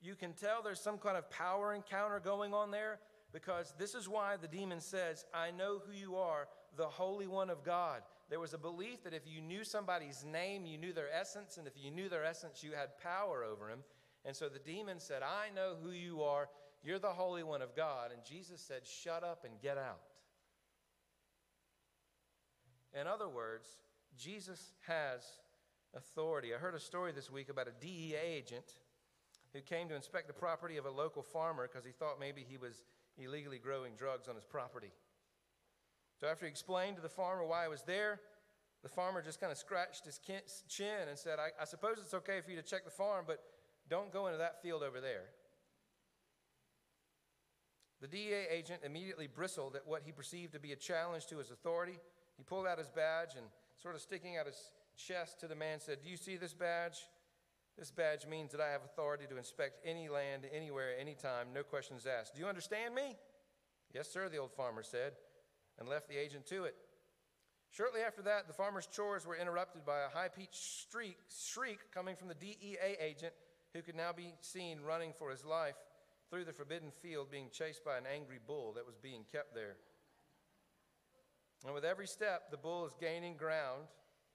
You 0.02 0.16
can 0.16 0.34
tell 0.34 0.62
there's 0.62 0.82
some 0.82 0.98
kind 0.98 1.18
of 1.18 1.30
power 1.30 1.74
encounter 1.74 2.20
going 2.20 2.54
on 2.54 2.72
there 2.72 3.00
because 3.32 3.74
this 3.78 3.96
is 3.96 4.08
why 4.08 4.38
the 4.38 4.48
demon 4.48 4.80
says, 4.80 5.26
I 5.34 5.52
know 5.52 5.82
who 5.86 5.94
you 5.94 6.16
are, 6.16 6.48
the 6.78 6.86
Holy 6.86 7.28
One 7.28 7.50
of 7.50 7.64
God. 7.64 8.02
There 8.30 8.40
was 8.40 8.54
a 8.54 8.58
belief 8.58 9.04
that 9.04 9.14
if 9.14 9.24
you 9.28 9.42
knew 9.42 9.64
somebody's 9.64 10.26
name, 10.26 10.66
you 10.66 10.78
knew 10.78 10.94
their 10.94 11.14
essence, 11.14 11.58
and 11.58 11.68
if 11.68 11.74
you 11.76 11.92
knew 11.92 12.10
their 12.10 12.24
essence, 12.24 12.64
you 12.64 12.72
had 12.72 12.98
power 13.02 13.44
over 13.44 13.70
him. 13.70 13.80
And 14.26 14.36
so 14.36 14.50
the 14.50 14.60
demon 14.60 15.00
said, 15.00 15.22
I 15.22 15.54
know 15.54 15.76
who 15.82 15.92
you 15.92 16.24
are. 16.24 16.50
You're 16.86 17.00
the 17.00 17.08
Holy 17.08 17.42
One 17.42 17.64
of 17.64 17.76
God. 17.76 18.12
And 18.14 18.24
Jesus 18.24 18.62
said, 18.62 18.82
Shut 18.86 19.24
up 19.24 19.44
and 19.44 19.60
get 19.60 19.78
out. 19.78 20.02
In 23.00 23.08
other 23.08 23.28
words, 23.28 23.68
Jesus 24.18 24.74
has 24.88 25.24
authority. 25.96 26.54
I 26.54 26.58
heard 26.58 26.76
a 26.76 26.80
story 26.80 27.12
this 27.12 27.32
week 27.32 27.50
about 27.50 27.68
a 27.68 27.72
DEA 27.82 28.16
agent 28.24 28.72
who 29.52 29.62
came 29.62 29.90
to 29.90 29.96
inspect 29.96 30.28
the 30.28 30.34
property 30.34 30.78
of 30.78 30.86
a 30.86 30.92
local 30.92 31.24
farmer 31.24 31.68
because 31.68 31.86
he 31.86 31.92
thought 31.92 32.20
maybe 32.20 32.46
he 32.48 32.58
was 32.58 32.84
illegally 33.18 33.58
growing 33.58 33.94
drugs 33.98 34.28
on 34.28 34.36
his 34.36 34.46
property. 34.46 34.92
So, 36.20 36.28
after 36.28 36.46
he 36.46 36.50
explained 36.52 36.98
to 36.98 37.02
the 37.02 37.10
farmer 37.10 37.44
why 37.46 37.64
he 37.64 37.70
was 37.70 37.82
there, 37.82 38.22
the 38.84 38.90
farmer 38.90 39.24
just 39.24 39.42
kind 39.42 39.52
of 39.52 39.58
scratched 39.58 40.06
his 40.06 40.20
chin 40.70 41.10
and 41.10 41.18
said, 41.18 41.40
I, 41.40 41.50
I 41.60 41.66
suppose 41.66 41.98
it's 42.00 42.14
okay 42.14 42.42
for 42.42 42.52
you 42.52 42.58
to 42.58 42.64
check 42.64 42.86
the 42.86 42.92
farm, 42.92 43.26
but 43.26 43.40
don't 43.90 44.14
go 44.14 44.28
into 44.28 44.38
that 44.38 44.62
field 44.62 44.84
over 44.84 45.02
there. 45.02 45.26
The 48.06 48.18
DEA 48.18 48.46
agent 48.52 48.82
immediately 48.86 49.26
bristled 49.26 49.76
at 49.76 49.88
what 49.88 50.04
he 50.06 50.12
perceived 50.12 50.54
to 50.54 50.60
be 50.60 50.74
a 50.74 50.76
challenge 50.76 51.26
to 51.26 51.40
his 51.40 51.50
authority. 51.50 51.98
He 52.38 52.44
pulled 52.44 52.68
out 52.68 52.78
his 52.78 52.92
badge 52.92 53.34
and, 53.36 53.48
sort 53.82 53.96
of 53.96 54.02
sticking 54.02 54.38
out 54.38 54.46
his 54.46 54.70
chest 54.96 55.40
to 55.40 55.48
the 55.48 55.56
man, 55.56 55.80
said, 55.80 56.04
Do 56.04 56.12
you 56.12 56.16
see 56.16 56.38
this 56.38 56.54
badge? 56.54 57.00
This 57.80 57.90
badge 57.90 58.28
means 58.28 58.52
that 58.52 58.62
I 58.62 58.70
have 58.70 58.84
authority 58.84 59.26
to 59.28 59.38
inspect 59.40 59.80
any 59.84 60.08
land, 60.08 60.44
anywhere, 60.54 60.92
anytime, 61.00 61.48
no 61.52 61.64
questions 61.64 62.06
asked. 62.06 62.36
Do 62.36 62.42
you 62.42 62.48
understand 62.48 62.94
me? 62.94 63.16
Yes, 63.92 64.08
sir, 64.14 64.30
the 64.30 64.38
old 64.38 64.54
farmer 64.54 64.84
said, 64.84 65.14
and 65.80 65.90
left 65.90 66.08
the 66.08 66.16
agent 66.16 66.46
to 66.50 66.66
it. 66.66 66.76
Shortly 67.72 68.02
after 68.02 68.22
that, 68.22 68.46
the 68.46 68.54
farmer's 68.54 68.86
chores 68.86 69.26
were 69.26 69.36
interrupted 69.36 69.84
by 69.84 70.02
a 70.02 70.16
high 70.16 70.30
pitched 70.30 70.94
shriek 71.28 71.80
coming 71.92 72.16
from 72.16 72.28
the 72.28 72.36
DEA 72.36 72.98
agent, 73.00 73.34
who 73.74 73.82
could 73.82 73.96
now 73.96 74.14
be 74.16 74.36
seen 74.42 74.82
running 74.82 75.12
for 75.12 75.32
his 75.32 75.44
life 75.44 75.76
through 76.30 76.46
the 76.46 76.54
forbidden 76.54 76.92
field, 76.92 77.32
being 77.32 77.50
chased 77.52 77.84
by 77.84 77.98
an 77.98 78.06
angry 78.12 78.40
bull 78.46 78.74
that 78.74 78.86
was 78.86 78.98
being 78.98 79.26
kept 79.32 79.54
there. 79.54 79.78
And 81.66 81.74
with 81.74 81.86
every 81.86 82.08
step, 82.08 82.52
the 82.52 82.58
bull 82.58 82.86
is 82.86 82.94
gaining 83.00 83.38
ground. 83.38 83.84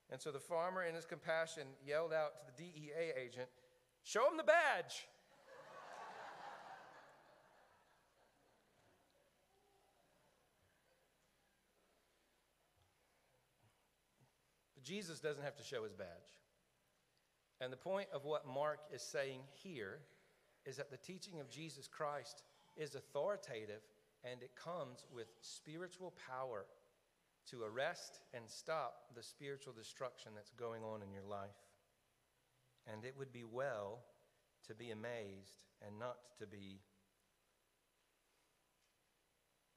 And 0.09 0.19
so 0.21 0.31
the 0.31 0.39
farmer, 0.39 0.83
in 0.83 0.95
his 0.95 1.05
compassion, 1.05 1.67
yelled 1.85 2.13
out 2.13 2.37
to 2.37 2.43
the 2.45 2.53
DEA 2.61 3.11
agent, 3.17 3.49
Show 4.03 4.27
him 4.29 4.35
the 4.35 4.43
badge! 4.43 5.07
but 14.75 14.83
Jesus 14.83 15.19
doesn't 15.19 15.43
have 15.43 15.55
to 15.57 15.63
show 15.63 15.83
his 15.83 15.93
badge. 15.93 16.07
And 17.61 17.71
the 17.71 17.77
point 17.77 18.07
of 18.11 18.25
what 18.25 18.47
Mark 18.47 18.79
is 18.91 19.03
saying 19.03 19.41
here 19.53 19.99
is 20.65 20.77
that 20.77 20.91
the 20.91 20.97
teaching 20.97 21.39
of 21.39 21.49
Jesus 21.49 21.87
Christ 21.87 22.43
is 22.77 22.95
authoritative 22.95 23.81
and 24.23 24.43
it 24.43 24.55
comes 24.55 25.05
with 25.13 25.27
spiritual 25.41 26.13
power. 26.27 26.65
to 27.49 27.63
arrest 27.63 28.19
and 28.33 28.43
stop 28.47 29.09
the 29.15 29.23
spiritual 29.23 29.73
destruction 29.73 30.31
that's 30.35 30.51
going 30.51 30.83
on 30.83 31.01
in 31.01 31.11
your 31.11 31.23
life. 31.23 31.57
And 32.85 33.03
it 33.03 33.15
would 33.17 33.33
be 33.33 33.43
well 33.43 34.03
to 34.67 34.75
be 34.75 34.91
amazed 34.91 35.65
and 35.85 35.97
not 35.97 36.17
to 36.39 36.45
be 36.45 36.81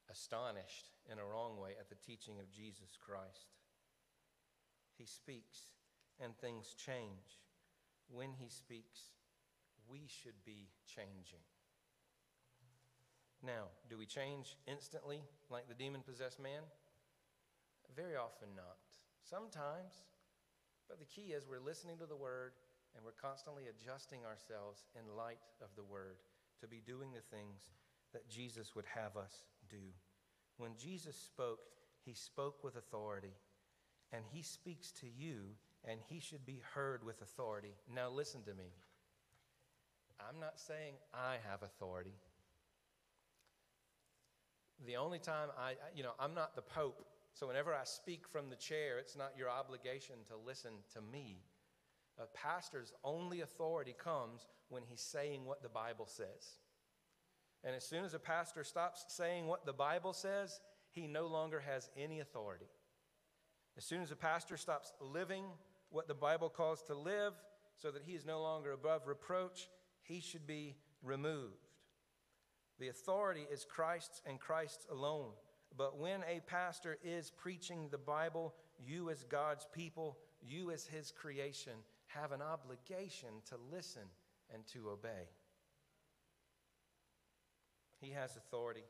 astonished 0.09 0.91
in 1.11 1.17
a 1.19 1.25
wrong 1.25 1.59
way 1.59 1.71
at 1.79 1.89
the 1.89 1.95
teaching 2.05 2.39
of 2.39 2.51
Jesus 2.51 2.97
Christ. 3.03 3.49
He 4.97 5.05
speaks 5.05 5.73
and 6.19 6.37
things 6.37 6.75
change. 6.77 7.41
When 8.07 8.33
he 8.33 8.47
speaks, 8.47 9.14
we 9.89 10.07
should 10.07 10.37
be 10.45 10.69
changing. 10.85 11.43
Now, 13.43 13.69
do 13.89 13.97
we 13.97 14.05
change 14.05 14.57
instantly 14.67 15.21
like 15.49 15.67
the 15.67 15.75
demon 15.75 16.01
possessed 16.01 16.39
man? 16.39 16.63
Very 17.95 18.15
often 18.15 18.49
not. 18.55 18.77
Sometimes. 19.23 20.03
But 20.87 20.99
the 20.99 21.05
key 21.05 21.33
is 21.33 21.47
we're 21.47 21.59
listening 21.59 21.97
to 21.97 22.05
the 22.05 22.15
word 22.15 22.53
and 22.95 23.03
we're 23.03 23.11
constantly 23.11 23.63
adjusting 23.67 24.25
ourselves 24.25 24.85
in 24.97 25.17
light 25.17 25.43
of 25.61 25.69
the 25.75 25.83
word 25.83 26.17
to 26.61 26.67
be 26.67 26.81
doing 26.85 27.11
the 27.11 27.35
things 27.35 27.71
that 28.13 28.29
Jesus 28.29 28.75
would 28.75 28.85
have 28.85 29.17
us 29.17 29.43
do. 29.69 29.91
When 30.57 30.71
Jesus 30.77 31.15
spoke, 31.17 31.59
he 32.05 32.13
spoke 32.13 32.63
with 32.63 32.77
authority, 32.77 33.33
and 34.13 34.23
he 34.31 34.41
speaks 34.41 34.91
to 35.01 35.07
you, 35.07 35.41
and 35.83 35.99
he 36.07 36.19
should 36.19 36.45
be 36.45 36.61
heard 36.73 37.03
with 37.03 37.21
authority. 37.21 37.73
Now, 37.93 38.09
listen 38.09 38.41
to 38.43 38.53
me. 38.53 38.71
I'm 40.35 40.41
not 40.41 40.59
saying 40.59 40.95
I 41.13 41.35
have 41.49 41.63
authority. 41.63 42.13
The 44.85 44.97
only 44.97 45.19
time 45.19 45.47
I, 45.57 45.75
you 45.95 46.03
know, 46.03 46.11
I'm 46.19 46.33
not 46.33 46.57
the 46.57 46.61
Pope, 46.61 47.05
so 47.33 47.47
whenever 47.47 47.73
I 47.73 47.85
speak 47.85 48.27
from 48.27 48.49
the 48.49 48.57
chair, 48.57 48.99
it's 48.99 49.15
not 49.15 49.31
your 49.37 49.49
obligation 49.49 50.15
to 50.27 50.35
listen 50.35 50.73
to 50.93 50.99
me. 50.99 51.37
A 52.19 52.25
pastor's 52.25 52.91
only 53.05 53.41
authority 53.41 53.95
comes 53.97 54.45
when 54.67 54.83
he's 54.85 54.99
saying 54.99 55.45
what 55.45 55.63
the 55.63 55.69
Bible 55.69 56.05
says. 56.05 56.59
And 57.63 57.73
as 57.73 57.85
soon 57.85 58.03
as 58.03 58.13
a 58.13 58.19
pastor 58.19 58.65
stops 58.65 59.05
saying 59.07 59.47
what 59.47 59.65
the 59.65 59.73
Bible 59.73 60.11
says, 60.11 60.59
he 60.91 61.07
no 61.07 61.27
longer 61.27 61.61
has 61.61 61.89
any 61.97 62.19
authority. 62.19 62.67
As 63.77 63.85
soon 63.85 64.01
as 64.01 64.11
a 64.11 64.17
pastor 64.17 64.57
stops 64.57 64.91
living 64.99 65.45
what 65.91 66.09
the 66.09 66.13
Bible 66.13 66.49
calls 66.49 66.81
to 66.83 66.93
live, 66.93 67.33
so 67.77 67.91
that 67.91 68.03
he 68.05 68.13
is 68.13 68.25
no 68.25 68.41
longer 68.41 68.71
above 68.71 69.07
reproach, 69.07 69.69
he 70.07 70.19
should 70.19 70.47
be 70.47 70.75
removed. 71.03 71.67
The 72.79 72.89
authority 72.89 73.45
is 73.51 73.65
Christ's 73.65 74.21
and 74.25 74.39
Christ's 74.39 74.85
alone. 74.91 75.31
But 75.77 75.97
when 75.97 76.21
a 76.23 76.41
pastor 76.47 76.97
is 77.03 77.31
preaching 77.31 77.87
the 77.89 77.97
Bible, 77.97 78.53
you 78.85 79.09
as 79.09 79.23
God's 79.23 79.67
people, 79.73 80.17
you 80.41 80.71
as 80.71 80.85
his 80.85 81.11
creation, 81.11 81.73
have 82.07 82.31
an 82.31 82.41
obligation 82.41 83.29
to 83.49 83.55
listen 83.71 84.03
and 84.53 84.65
to 84.67 84.89
obey. 84.89 85.29
He 87.99 88.11
has 88.11 88.35
authority. 88.35 88.83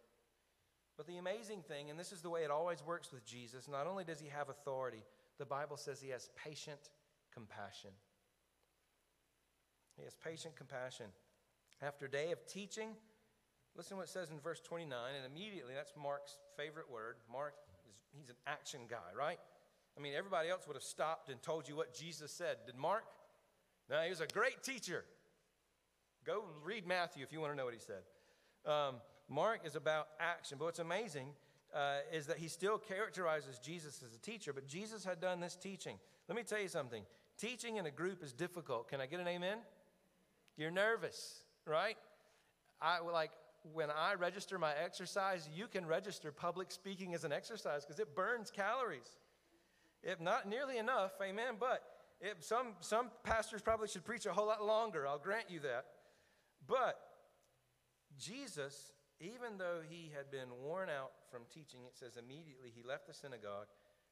But 0.98 1.08
the 1.08 1.18
amazing 1.18 1.62
thing, 1.62 1.90
and 1.90 2.00
this 2.00 2.12
is 2.12 2.22
the 2.22 2.30
way 2.30 2.44
it 2.44 2.52
always 2.52 2.84
works 2.86 3.12
with 3.12 3.26
Jesus, 3.26 3.68
not 3.68 3.88
only 3.88 4.04
does 4.04 4.20
he 4.20 4.30
have 4.30 4.50
authority, 4.50 5.04
the 5.38 5.46
Bible 5.46 5.78
says 5.78 6.02
he 6.02 6.10
has 6.10 6.30
patient 6.36 6.90
compassion. 7.34 7.92
He 9.98 10.04
has 10.04 10.14
patient 10.16 10.56
compassion. 10.56 11.08
After 11.82 12.06
a 12.06 12.12
day 12.12 12.32
of 12.32 12.46
teaching, 12.48 12.90
listen 13.76 13.92
to 13.92 13.96
what 13.98 14.08
it 14.08 14.12
says 14.12 14.32
in 14.32 14.40
verse 14.40 14.60
29, 14.62 14.92
and 15.16 15.26
immediately, 15.26 15.74
that's 15.74 15.94
Mark's 16.02 16.38
favorite 16.58 16.90
word. 16.90 17.16
Mark, 17.32 17.54
is, 17.90 17.96
he's 18.18 18.30
an 18.30 18.36
action 18.48 18.82
guy, 18.90 19.12
right? 19.18 19.40
I 19.98 20.02
mean, 20.02 20.14
everybody 20.14 20.50
else 20.50 20.68
would 20.68 20.76
have 20.76 20.84
stopped 20.84 21.30
and 21.30 21.42
told 21.42 21.68
you 21.68 21.76
what 21.76 21.94
Jesus 21.94 22.32
said. 22.32 22.58
Did 22.66 22.76
Mark? 22.76 23.04
No, 23.90 24.02
he 24.02 24.10
was 24.10 24.22
a 24.22 24.28
great 24.28 24.64
teacher. 24.64 25.06
Go 26.26 26.44
read 26.64 26.88
Matthew 26.88 27.24
if 27.24 27.32
you 27.32 27.40
want 27.40 27.54
to 27.54 27.58
know 27.58 27.66
what 27.66 27.74
he 27.74 27.80
said. 27.80 28.02
Um, 28.70 28.96
Mark 29.30 29.62
is 29.66 29.76
about 29.76 30.08
action. 30.20 30.58
But 30.58 30.66
what's 30.66 30.80
amazing 30.80 31.28
uh, 31.74 31.98
is 32.12 32.28
that 32.28 32.38
he 32.38 32.48
still 32.48 32.78
characterizes 32.78 33.60
Jesus 33.60 34.04
as 34.06 34.16
a 34.16 34.20
teacher, 34.20 34.54
but 34.54 34.68
Jesus 34.68 35.04
had 35.04 35.22
done 35.22 35.40
this 35.40 35.56
teaching. 35.56 35.98
Let 36.28 36.36
me 36.36 36.44
tell 36.44 36.60
you 36.60 36.68
something 36.68 37.04
teaching 37.38 37.78
in 37.78 37.86
a 37.86 37.92
group 37.92 38.24
is 38.24 38.34
difficult. 38.34 38.88
Can 38.90 39.02
I 39.02 39.06
get 39.06 39.20
an 39.20 39.28
amen? 39.28 39.58
You're 40.58 40.72
nervous, 40.72 41.42
right? 41.66 41.98
I 42.82 43.00
like 43.00 43.32
when 43.74 43.90
I 43.90 44.14
register 44.14 44.60
my 44.60 44.74
exercise, 44.84 45.50
you 45.56 45.68
can 45.68 45.86
register 45.86 46.32
public 46.32 46.72
speaking 46.72 47.14
as 47.14 47.24
an 47.24 47.32
exercise 47.32 47.84
because 47.84 48.00
it 48.00 48.16
burns 48.16 48.52
calories. 48.52 49.18
If 50.04 50.22
not 50.22 50.48
nearly 50.48 50.78
enough, 50.78 51.14
amen. 51.22 51.56
But 51.60 51.82
if 52.22 52.44
some, 52.44 52.74
some 52.80 53.10
pastors 53.24 53.62
probably 53.62 53.88
should 53.88 54.06
preach 54.06 54.26
a 54.26 54.34
whole 54.34 54.46
lot 54.46 54.64
longer, 54.64 55.08
I'll 55.08 55.18
grant 55.18 55.50
you 55.50 55.60
that. 55.62 55.86
But 56.68 57.00
Jesus, 58.20 58.92
even 59.20 59.58
though 59.58 59.82
he 59.88 60.12
had 60.16 60.30
been 60.30 60.50
worn 60.64 60.90
out 60.90 61.12
from 61.32 61.42
teaching, 61.52 61.82
it 61.86 61.98
says 61.98 62.18
immediately 62.18 62.72
he 62.74 62.84
left 62.84 63.08
the 63.08 63.14
synagogue 63.14 63.68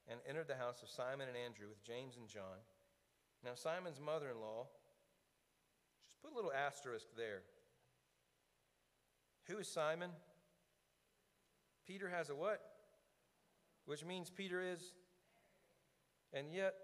and 0.08 0.20
entered 0.28 0.48
the 0.48 0.56
house 0.56 0.82
of 0.82 0.88
Simon 0.88 1.28
and 1.28 1.36
Andrew 1.36 1.68
with 1.68 1.82
James 1.84 2.16
and 2.16 2.28
John. 2.28 2.60
Now, 3.44 3.54
Simon's 3.54 4.00
mother 4.00 4.30
in 4.30 4.40
law, 4.40 4.66
just 4.66 4.83
put 6.24 6.32
a 6.32 6.36
little 6.36 6.52
asterisk 6.52 7.06
there. 7.16 7.42
Who 9.48 9.58
is 9.58 9.68
Simon? 9.68 10.10
Peter 11.86 12.08
has 12.08 12.30
a 12.30 12.34
what? 12.34 12.60
Which 13.84 14.04
means 14.04 14.30
Peter 14.30 14.62
is. 14.62 14.94
And 16.32 16.50
yet, 16.50 16.74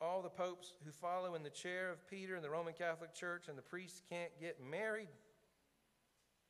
all 0.00 0.22
the 0.22 0.28
popes 0.28 0.72
who 0.84 0.90
follow 0.90 1.36
in 1.36 1.44
the 1.44 1.50
chair 1.50 1.90
of 1.90 2.06
Peter 2.08 2.34
in 2.34 2.42
the 2.42 2.50
Roman 2.50 2.74
Catholic 2.74 3.14
Church 3.14 3.46
and 3.48 3.56
the 3.56 3.62
priests 3.62 4.02
can't 4.10 4.32
get 4.40 4.58
married. 4.60 5.08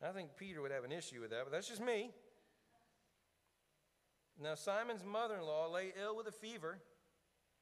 I 0.02 0.12
think 0.12 0.30
Peter 0.36 0.62
would 0.62 0.70
have 0.70 0.84
an 0.84 0.92
issue 0.92 1.20
with 1.20 1.30
that, 1.30 1.42
but 1.44 1.52
that's 1.52 1.68
just 1.68 1.82
me. 1.82 2.10
Now, 4.42 4.54
Simon's 4.54 5.04
mother 5.04 5.34
in 5.34 5.42
law 5.42 5.68
lay 5.68 5.92
ill 6.02 6.16
with 6.16 6.26
a 6.26 6.32
fever, 6.32 6.78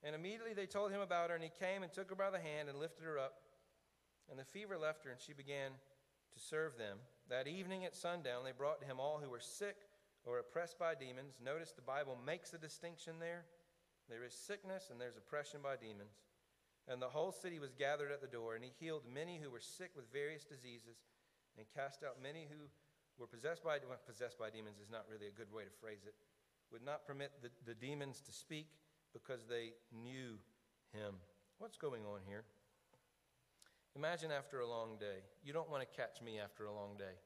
and 0.04 0.14
immediately 0.14 0.54
they 0.54 0.66
told 0.66 0.92
him 0.92 1.00
about 1.00 1.30
her, 1.30 1.34
and 1.34 1.42
he 1.42 1.50
came 1.58 1.82
and 1.82 1.92
took 1.92 2.10
her 2.10 2.14
by 2.14 2.30
the 2.30 2.38
hand 2.38 2.68
and 2.68 2.78
lifted 2.78 3.02
her 3.02 3.18
up. 3.18 3.32
And 4.30 4.38
the 4.38 4.44
fever 4.44 4.76
left 4.76 5.04
her, 5.04 5.10
and 5.10 5.20
she 5.20 5.32
began 5.32 5.72
to 6.32 6.40
serve 6.40 6.76
them. 6.76 6.98
That 7.28 7.48
evening 7.48 7.84
at 7.84 7.94
sundown, 7.94 8.44
they 8.44 8.52
brought 8.52 8.80
to 8.80 8.86
him 8.86 9.00
all 9.00 9.20
who 9.22 9.30
were 9.30 9.40
sick 9.40 9.76
or 10.24 10.38
oppressed 10.38 10.78
by 10.78 10.94
demons. 10.94 11.40
Notice 11.42 11.72
the 11.72 11.82
Bible 11.82 12.16
makes 12.26 12.52
a 12.52 12.58
distinction 12.58 13.18
there. 13.20 13.44
There 14.08 14.24
is 14.24 14.32
sickness 14.32 14.88
and 14.90 15.00
there's 15.00 15.16
oppression 15.16 15.60
by 15.62 15.76
demons. 15.76 16.20
And 16.88 17.00
the 17.00 17.08
whole 17.12 17.32
city 17.32 17.58
was 17.58 17.74
gathered 17.74 18.12
at 18.12 18.22
the 18.22 18.32
door, 18.32 18.54
and 18.54 18.64
he 18.64 18.72
healed 18.80 19.04
many 19.04 19.38
who 19.42 19.50
were 19.50 19.60
sick 19.60 19.90
with 19.94 20.10
various 20.12 20.44
diseases 20.44 20.96
and 21.56 21.66
cast 21.76 22.02
out 22.02 22.22
many 22.22 22.48
who 22.48 22.68
were 23.18 23.26
possessed 23.26 23.64
by 23.64 23.78
well, 23.86 23.98
possessed 24.06 24.38
by 24.38 24.48
demons 24.48 24.80
is 24.80 24.90
not 24.90 25.04
really 25.10 25.26
a 25.26 25.36
good 25.36 25.52
way 25.52 25.64
to 25.64 25.80
phrase 25.80 26.06
it. 26.06 26.14
Would 26.72 26.84
not 26.84 27.06
permit 27.06 27.32
the, 27.42 27.50
the 27.66 27.74
demons 27.74 28.20
to 28.24 28.32
speak 28.32 28.68
because 29.12 29.44
they 29.48 29.72
knew 29.92 30.38
him. 30.92 31.16
What's 31.58 31.76
going 31.76 32.04
on 32.06 32.20
here? 32.26 32.44
Imagine 33.98 34.30
after 34.30 34.60
a 34.60 34.68
long 34.68 34.94
day. 35.00 35.26
You 35.42 35.52
don't 35.52 35.68
want 35.68 35.82
to 35.82 35.90
catch 35.90 36.22
me 36.22 36.38
after 36.38 36.66
a 36.66 36.72
long 36.72 36.94
day. 36.96 37.18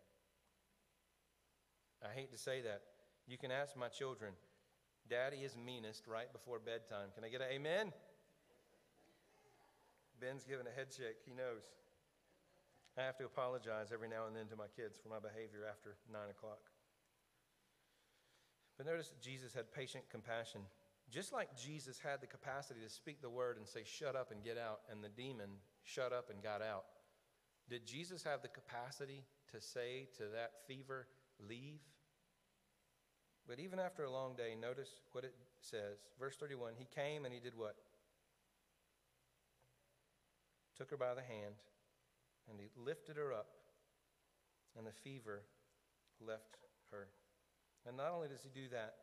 I 2.01 2.09
hate 2.17 2.33
to 2.33 2.39
say 2.39 2.63
that. 2.63 2.81
You 3.29 3.37
can 3.37 3.53
ask 3.53 3.77
my 3.77 3.89
children, 3.89 4.33
Daddy 5.05 5.45
is 5.45 5.55
meanest 5.55 6.09
right 6.09 6.33
before 6.33 6.59
bedtime. 6.59 7.13
Can 7.15 7.25
I 7.25 7.29
get 7.29 7.43
an 7.43 7.49
amen? 7.53 7.93
Ben's 10.19 10.45
giving 10.49 10.65
a 10.67 10.73
head 10.73 10.89
shake. 10.89 11.21
He 11.29 11.35
knows. 11.35 11.69
I 12.97 13.03
have 13.03 13.19
to 13.19 13.27
apologize 13.27 13.93
every 13.93 14.09
now 14.09 14.25
and 14.27 14.35
then 14.35 14.49
to 14.49 14.57
my 14.57 14.73
kids 14.75 14.97
for 14.97 15.11
my 15.11 15.21
behavior 15.21 15.69
after 15.69 15.97
9 16.11 16.21
o'clock. 16.31 16.73
But 18.79 18.87
notice 18.87 19.13
Jesus 19.21 19.53
had 19.53 19.71
patient 19.73 20.05
compassion. 20.11 20.63
Just 21.13 21.33
like 21.33 21.55
Jesus 21.55 21.99
had 21.99 22.23
the 22.23 22.27
capacity 22.27 22.81
to 22.81 22.89
speak 22.89 23.21
the 23.21 23.29
word 23.29 23.59
and 23.59 23.69
say, 23.69 23.83
shut 23.85 24.17
up 24.17 24.31
and 24.33 24.43
get 24.43 24.57
out, 24.57 24.81
and 24.91 25.05
the 25.05 25.11
demon 25.11 25.51
shut 25.85 26.11
up 26.11 26.31
and 26.31 26.43
got 26.43 26.63
out, 26.63 26.85
did 27.69 27.87
Jesus 27.87 28.25
have 28.25 28.41
the 28.41 28.49
capacity 28.49 29.23
to 29.53 29.61
say 29.61 30.09
to 30.17 30.25
that 30.35 30.53
fever, 30.67 31.07
leave? 31.39 31.81
But 33.47 33.61
even 33.61 33.79
after 33.79 34.05
a 34.05 34.11
long 34.11 34.35
day, 34.37 34.55
notice 34.59 34.89
what 35.13 35.25
it 35.25 35.35
says. 35.61 35.99
Verse 36.19 36.37
31 36.37 36.73
He 36.79 36.87
came 36.95 37.25
and 37.27 37.35
he 37.35 37.41
did 37.41 37.57
what? 37.57 37.77
Took 40.79 40.91
her 40.91 40.97
by 40.97 41.15
the 41.15 41.23
hand 41.23 41.55
and 42.51 42.59
he 42.59 42.69
lifted 42.77 43.17
her 43.17 43.33
up, 43.33 43.49
and 44.77 44.87
the 44.87 44.93
fever 44.93 45.43
left 46.21 46.57
her. 46.91 47.09
And 47.87 47.97
not 47.97 48.13
only 48.13 48.29
does 48.29 48.43
he 48.43 48.49
do 48.49 48.69
that, 48.71 48.95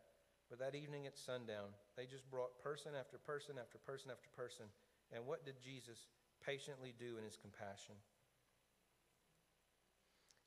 but 0.50 0.58
that 0.58 0.74
evening 0.74 1.06
at 1.06 1.18
sundown, 1.18 1.78
they 1.96 2.10
just 2.10 2.26
brought 2.30 2.58
person 2.58 2.98
after 2.98 3.22
person 3.22 3.62
after 3.62 3.78
person 3.78 4.10
after 4.10 4.30
person. 4.34 4.66
And 5.14 5.26
what 5.26 5.46
did 5.46 5.62
Jesus 5.62 6.10
patiently 6.42 6.94
do 6.98 7.22
in 7.22 7.24
his 7.24 7.38
compassion? 7.38 7.94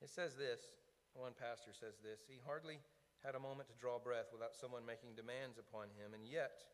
It 0.03 0.11
says 0.11 0.35
this, 0.35 0.67
one 1.15 1.39
pastor 1.39 1.71
says 1.71 2.03
this, 2.03 2.27
he 2.27 2.43
hardly 2.43 2.83
had 3.23 3.39
a 3.39 3.43
moment 3.43 3.71
to 3.71 3.79
draw 3.79 4.03
breath 4.03 4.35
without 4.35 4.59
someone 4.59 4.83
making 4.83 5.15
demands 5.15 5.63
upon 5.63 5.87
him, 5.95 6.19
and 6.19 6.27
yet 6.27 6.67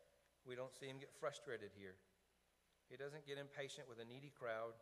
we 0.48 0.56
don't 0.56 0.72
see 0.72 0.88
him 0.88 0.96
get 0.96 1.12
frustrated 1.12 1.76
here. 1.76 2.00
He 2.88 2.96
doesn't 2.96 3.28
get 3.28 3.36
impatient 3.36 3.84
with 3.84 4.00
a 4.00 4.08
needy 4.08 4.32
crowd. 4.32 4.72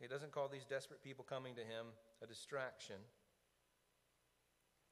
He 0.00 0.08
doesn't 0.08 0.32
call 0.32 0.48
these 0.48 0.64
desperate 0.64 1.04
people 1.04 1.28
coming 1.28 1.52
to 1.56 1.60
him 1.60 1.92
a 2.24 2.26
distraction. 2.26 2.96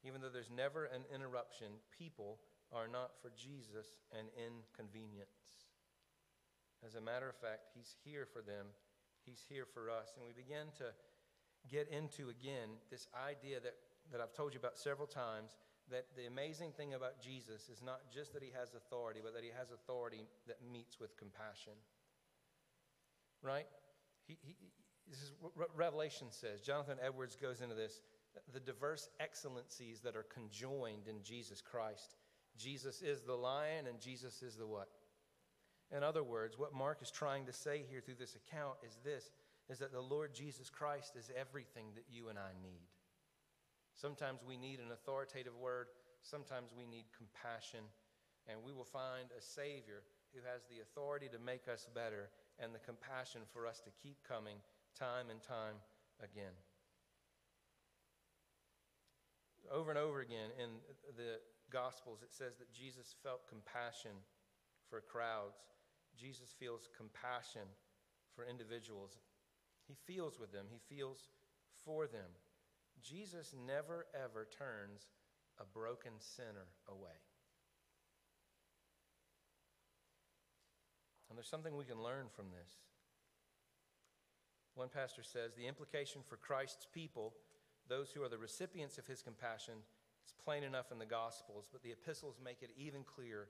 Even 0.05 0.21
though 0.21 0.29
there's 0.29 0.53
never 0.53 0.85
an 0.85 1.09
interruption, 1.09 1.81
people 1.97 2.37
are 2.72 2.88
not 2.88 3.12
for 3.22 3.31
Jesus 3.37 3.98
an 4.12 4.26
inconvenience. 4.35 5.66
As 6.85 6.94
a 6.94 7.00
matter 7.00 7.29
of 7.29 7.37
fact, 7.37 7.70
He's 7.74 7.94
here 8.05 8.26
for 8.26 8.42
them, 8.42 8.66
He's 9.24 9.44
here 9.48 9.66
for 9.66 9.90
us. 9.90 10.14
And 10.16 10.26
we 10.26 10.33
begin 10.33 10.68
to 10.79 10.92
get 11.68 11.88
into 11.88 12.29
again 12.29 12.79
this 12.90 13.09
idea 13.14 13.61
that, 13.61 13.74
that 14.12 14.20
I've 14.20 14.33
told 14.33 14.55
you 14.55 14.61
about 14.61 14.79
several 14.79 15.07
times 15.07 15.57
that 15.90 16.07
the 16.16 16.26
amazing 16.26 16.72
thing 16.72 16.94
about 16.94 17.20
Jesus 17.20 17.68
is 17.68 17.83
not 17.83 18.00
just 18.12 18.33
that 18.35 18.42
He 18.42 18.50
has 18.59 18.74
authority, 18.74 19.20
but 19.22 19.35
that 19.35 19.42
He 19.42 19.50
has 19.57 19.70
authority 19.70 20.26
that 20.46 20.59
meets 20.72 20.98
with 21.00 21.16
compassion. 21.16 21.74
Right? 23.42 23.66
He, 24.26 24.38
he, 24.42 24.55
this 25.09 25.22
is 25.22 25.33
what 25.40 25.70
Revelation 25.76 26.29
says. 26.31 26.61
Jonathan 26.61 26.98
Edwards 27.02 27.37
goes 27.37 27.61
into 27.61 27.74
this 27.74 28.00
the 28.52 28.61
diverse 28.61 29.09
excellencies 29.18 30.00
that 30.00 30.14
are 30.14 30.24
conjoined 30.24 31.09
in 31.09 31.22
Jesus 31.22 31.62
Christ. 31.62 32.16
Jesus 32.59 33.03
is 33.03 33.23
the 33.23 33.35
lion, 33.35 33.87
and 33.87 34.01
Jesus 34.01 34.42
is 34.42 34.57
the 34.57 34.66
what? 34.66 34.88
In 35.95 36.03
other 36.03 36.25
words, 36.25 36.59
what 36.59 36.75
Mark 36.75 36.99
is 37.03 37.11
trying 37.11 37.47
to 37.47 37.53
say 37.53 37.85
here 37.88 38.01
through 38.01 38.19
this 38.19 38.37
account 38.37 38.77
is 38.85 38.99
this 39.05 39.31
is 39.69 39.79
that 39.79 39.92
the 39.92 40.01
Lord 40.01 40.33
Jesus 40.33 40.71
Christ 40.71 41.16
is 41.16 41.31
everything 41.37 41.87
that 41.95 42.05
you 42.09 42.29
and 42.29 42.38
I 42.38 42.55
need. 42.62 42.87
Sometimes 43.95 44.40
we 44.47 44.57
need 44.57 44.79
an 44.79 44.92
authoritative 44.92 45.57
word, 45.57 45.88
sometimes 46.23 46.71
we 46.77 46.87
need 46.87 47.07
compassion, 47.16 47.81
and 48.47 48.62
we 48.62 48.73
will 48.73 48.85
find 48.85 49.31
a 49.37 49.42
Savior 49.42 50.03
who 50.35 50.40
has 50.53 50.62
the 50.71 50.83
authority 50.83 51.29
to 51.33 51.38
make 51.38 51.66
us 51.66 51.88
better 51.95 52.31
and 52.59 52.75
the 52.75 52.79
compassion 52.79 53.40
for 53.53 53.66
us 53.66 53.81
to 53.81 53.90
keep 54.03 54.19
coming 54.27 54.57
time 54.99 55.31
and 55.31 55.42
time 55.42 55.77
again. 56.23 56.55
Over 59.73 59.90
and 59.90 59.99
over 59.99 60.21
again 60.21 60.51
in 60.62 60.79
the 61.16 61.40
Gospels, 61.70 62.20
it 62.22 62.33
says 62.33 62.57
that 62.59 62.72
Jesus 62.72 63.14
felt 63.22 63.48
compassion 63.48 64.12
for 64.88 65.00
crowds. 65.00 65.59
Jesus 66.16 66.55
feels 66.59 66.88
compassion 66.96 67.68
for 68.35 68.46
individuals. 68.46 69.18
He 69.87 69.94
feels 70.07 70.38
with 70.38 70.52
them, 70.52 70.66
he 70.70 70.81
feels 70.94 71.29
for 71.85 72.07
them. 72.07 72.31
Jesus 73.02 73.55
never 73.66 74.07
ever 74.14 74.46
turns 74.57 75.09
a 75.61 75.64
broken 75.64 76.12
sinner 76.18 76.66
away. 76.88 77.18
And 81.29 81.37
there's 81.37 81.48
something 81.48 81.76
we 81.76 81.85
can 81.85 82.02
learn 82.02 82.26
from 82.35 82.46
this. 82.50 82.70
One 84.74 84.88
pastor 84.88 85.22
says 85.22 85.55
the 85.55 85.66
implication 85.66 86.22
for 86.26 86.37
Christ's 86.37 86.87
people, 86.92 87.35
those 87.88 88.11
who 88.11 88.22
are 88.22 88.29
the 88.29 88.38
recipients 88.38 88.98
of 88.98 89.07
his 89.07 89.22
compassion, 89.22 89.74
is 90.27 90.35
plain 90.45 90.65
enough 90.65 90.91
in 90.91 90.99
the 90.99 91.07
Gospels, 91.07 91.69
but 91.73 91.83
the 91.83 91.93
epistles 91.93 92.41
make 92.45 92.62
it 92.62 92.71
even 92.77 93.05
clearer. 93.05 93.49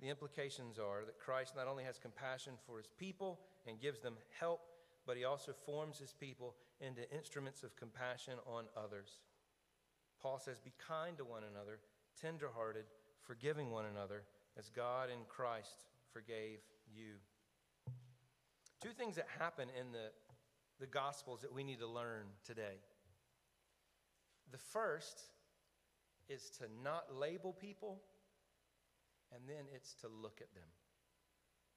The 0.00 0.08
implications 0.08 0.78
are 0.78 1.04
that 1.04 1.18
Christ 1.18 1.56
not 1.56 1.66
only 1.66 1.84
has 1.84 1.98
compassion 1.98 2.54
for 2.66 2.78
his 2.78 2.90
people 2.98 3.40
and 3.66 3.80
gives 3.80 4.00
them 4.00 4.14
help, 4.38 4.60
but 5.06 5.16
he 5.16 5.24
also 5.24 5.52
forms 5.52 5.98
his 5.98 6.12
people 6.12 6.54
into 6.80 7.10
instruments 7.14 7.62
of 7.62 7.76
compassion 7.76 8.34
on 8.46 8.64
others. 8.76 9.18
Paul 10.22 10.38
says, 10.38 10.60
Be 10.60 10.72
kind 10.86 11.18
to 11.18 11.24
one 11.24 11.42
another, 11.50 11.80
tenderhearted, 12.20 12.84
forgiving 13.20 13.70
one 13.70 13.86
another, 13.86 14.22
as 14.58 14.70
God 14.70 15.08
in 15.10 15.24
Christ 15.28 15.84
forgave 16.12 16.60
you. 16.94 17.14
Two 18.80 18.90
things 18.90 19.16
that 19.16 19.26
happen 19.38 19.68
in 19.78 19.92
the, 19.92 20.10
the 20.78 20.86
Gospels 20.86 21.40
that 21.42 21.52
we 21.52 21.64
need 21.64 21.80
to 21.80 21.86
learn 21.86 22.26
today. 22.44 22.78
The 24.52 24.58
first 24.58 25.22
is 26.30 26.48
to 26.58 26.64
not 26.82 27.04
label 27.14 27.52
people, 27.52 28.00
and 29.34 29.42
then 29.48 29.64
it's 29.74 29.94
to 29.96 30.08
look 30.08 30.40
at 30.40 30.54
them. 30.54 30.68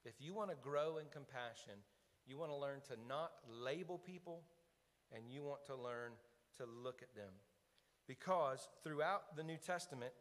If 0.05 0.13
you 0.19 0.33
want 0.33 0.51
to 0.51 0.55
grow 0.55 0.97
in 0.97 1.05
compassion, 1.11 1.73
you 2.25 2.37
want 2.37 2.51
to 2.51 2.55
learn 2.55 2.81
to 2.87 2.95
not 3.07 3.31
label 3.47 3.97
people, 3.97 4.43
and 5.11 5.23
you 5.29 5.43
want 5.43 5.65
to 5.65 5.75
learn 5.75 6.11
to 6.57 6.65
look 6.65 7.01
at 7.01 7.15
them. 7.15 7.33
Because 8.07 8.67
throughout 8.83 9.35
the 9.35 9.43
New 9.43 9.57
Testament, 9.57 10.11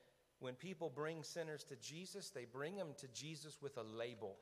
when 0.40 0.54
people 0.54 0.90
bring 0.90 1.22
sinners 1.22 1.64
to 1.64 1.76
Jesus, 1.76 2.30
they 2.30 2.44
bring 2.44 2.76
them 2.76 2.94
to 2.98 3.08
Jesus 3.08 3.58
with 3.60 3.76
a 3.76 3.82
label. 3.82 4.36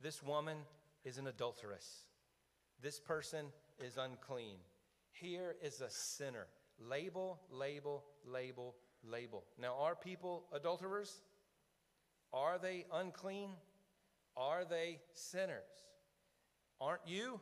This 0.00 0.22
woman 0.22 0.58
is 1.04 1.18
an 1.18 1.26
adulteress. 1.26 2.06
This 2.82 2.98
person 2.98 3.46
is 3.78 3.96
unclean. 3.96 4.56
Here 5.12 5.54
is 5.62 5.80
a 5.80 5.90
sinner. 5.90 6.46
Label, 6.88 7.40
label, 7.50 8.04
label, 8.26 8.74
label. 9.04 9.44
Now, 9.58 9.76
are 9.80 9.94
people 9.94 10.44
adulterers? 10.52 11.22
Are 12.32 12.58
they 12.58 12.86
unclean? 12.92 13.50
Are 14.36 14.64
they 14.64 15.00
sinners? 15.14 15.62
Aren't 16.80 17.06
you? 17.06 17.40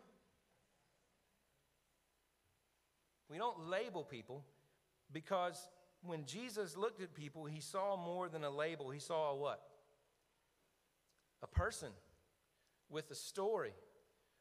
We 3.28 3.38
don't 3.38 3.68
label 3.68 4.02
people 4.02 4.44
because 5.12 5.68
when 6.02 6.24
Jesus 6.24 6.76
looked 6.76 7.00
at 7.00 7.14
people, 7.14 7.44
he 7.44 7.60
saw 7.60 7.96
more 7.96 8.28
than 8.28 8.44
a 8.44 8.50
label. 8.50 8.90
He 8.90 8.98
saw 8.98 9.30
a 9.30 9.36
what? 9.36 9.62
A 11.42 11.46
person 11.46 11.90
with 12.88 13.10
a 13.10 13.14
story, 13.14 13.72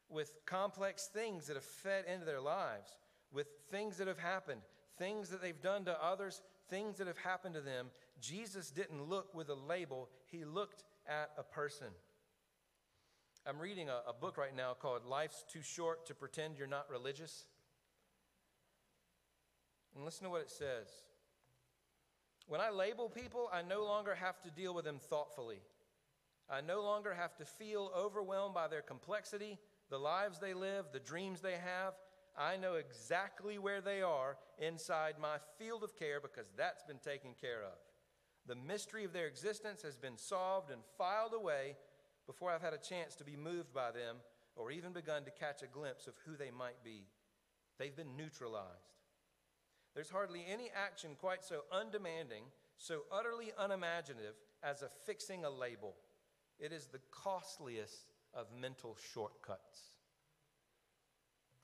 with 0.08 0.32
complex 0.44 1.06
things 1.06 1.46
that 1.46 1.54
have 1.54 1.64
fed 1.64 2.04
into 2.12 2.26
their 2.26 2.40
lives, 2.40 2.90
with 3.32 3.46
things 3.70 3.98
that 3.98 4.08
have 4.08 4.18
happened, 4.18 4.60
things 5.00 5.30
that 5.30 5.40
they've 5.40 5.60
done 5.62 5.86
to 5.86 6.04
others, 6.04 6.42
things 6.68 6.98
that 6.98 7.06
have 7.08 7.18
happened 7.18 7.54
to 7.54 7.60
them. 7.60 7.86
Jesus 8.20 8.70
didn't 8.70 9.02
look 9.08 9.34
with 9.34 9.48
a 9.48 9.54
label, 9.54 10.08
he 10.26 10.44
looked 10.44 10.84
at 11.08 11.30
a 11.38 11.42
person. 11.42 11.88
I'm 13.46 13.58
reading 13.58 13.88
a, 13.88 14.02
a 14.10 14.12
book 14.12 14.36
right 14.36 14.54
now 14.54 14.76
called 14.78 15.06
Life's 15.06 15.42
Too 15.50 15.62
Short 15.62 16.04
to 16.06 16.14
Pretend 16.14 16.58
You're 16.58 16.66
Not 16.66 16.90
Religious. 16.90 17.46
And 19.96 20.04
listen 20.04 20.24
to 20.24 20.30
what 20.30 20.42
it 20.42 20.50
says. 20.50 20.88
When 22.46 22.60
I 22.60 22.68
label 22.68 23.08
people, 23.08 23.48
I 23.52 23.62
no 23.62 23.84
longer 23.84 24.14
have 24.14 24.42
to 24.42 24.50
deal 24.50 24.74
with 24.74 24.84
them 24.84 24.98
thoughtfully. 24.98 25.60
I 26.50 26.60
no 26.60 26.82
longer 26.82 27.14
have 27.14 27.36
to 27.36 27.44
feel 27.44 27.90
overwhelmed 27.96 28.54
by 28.54 28.68
their 28.68 28.82
complexity, 28.82 29.58
the 29.88 29.98
lives 29.98 30.38
they 30.38 30.52
live, 30.52 30.86
the 30.92 31.00
dreams 31.00 31.40
they 31.40 31.52
have. 31.52 31.94
I 32.36 32.56
know 32.56 32.74
exactly 32.74 33.58
where 33.58 33.80
they 33.80 34.02
are 34.02 34.36
inside 34.58 35.14
my 35.20 35.36
field 35.58 35.82
of 35.82 35.96
care 35.96 36.20
because 36.20 36.46
that's 36.56 36.82
been 36.82 36.98
taken 36.98 37.34
care 37.40 37.62
of. 37.62 37.78
The 38.46 38.54
mystery 38.54 39.04
of 39.04 39.12
their 39.12 39.26
existence 39.26 39.82
has 39.82 39.96
been 39.96 40.16
solved 40.16 40.70
and 40.70 40.80
filed 40.96 41.34
away 41.34 41.76
before 42.26 42.50
I've 42.50 42.62
had 42.62 42.72
a 42.72 42.78
chance 42.78 43.14
to 43.16 43.24
be 43.24 43.36
moved 43.36 43.72
by 43.72 43.90
them 43.90 44.16
or 44.56 44.70
even 44.70 44.92
begun 44.92 45.24
to 45.24 45.30
catch 45.30 45.62
a 45.62 45.66
glimpse 45.66 46.06
of 46.06 46.14
who 46.24 46.36
they 46.36 46.50
might 46.50 46.82
be. 46.84 47.04
They've 47.78 47.96
been 47.96 48.16
neutralized. 48.16 49.00
There's 49.94 50.10
hardly 50.10 50.44
any 50.48 50.70
action 50.74 51.16
quite 51.18 51.44
so 51.44 51.62
undemanding, 51.72 52.44
so 52.76 53.02
utterly 53.10 53.52
unimaginative 53.58 54.34
as 54.62 54.82
affixing 54.82 55.44
a 55.44 55.50
label. 55.50 55.94
It 56.58 56.72
is 56.72 56.86
the 56.86 57.00
costliest 57.10 58.12
of 58.34 58.46
mental 58.58 58.96
shortcuts. 59.12 59.99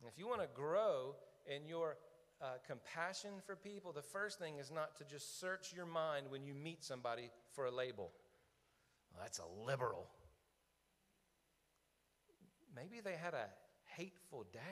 If 0.09 0.19
you 0.19 0.29
want 0.29 0.40
to 0.40 0.49
grow 0.55 1.14
in 1.47 1.66
your 1.66 1.97
uh, 2.40 2.59
compassion 2.66 3.31
for 3.45 3.57
people, 3.57 3.92
the 3.92 4.03
first 4.03 4.38
thing 4.38 4.59
is 4.59 4.71
not 4.71 4.97
to 4.99 5.05
just 5.05 5.40
search 5.40 5.73
your 5.75 5.87
mind 5.87 6.27
when 6.29 6.45
you 6.45 6.55
meet 6.55 6.85
somebody 6.85 7.31
for 7.53 7.66
a 7.66 7.71
label. 7.71 8.12
Well, 9.12 9.23
that's 9.23 9.38
a 9.38 9.66
liberal. 9.66 10.09
Maybe 12.75 13.01
they 13.01 13.14
had 13.14 13.35
a 13.35 13.47
hateful 13.97 14.45
dad, 14.53 14.62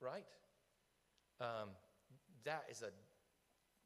right? 0.00 0.26
Um, 1.40 1.70
that 2.44 2.64
is 2.70 2.82
a 2.82 2.90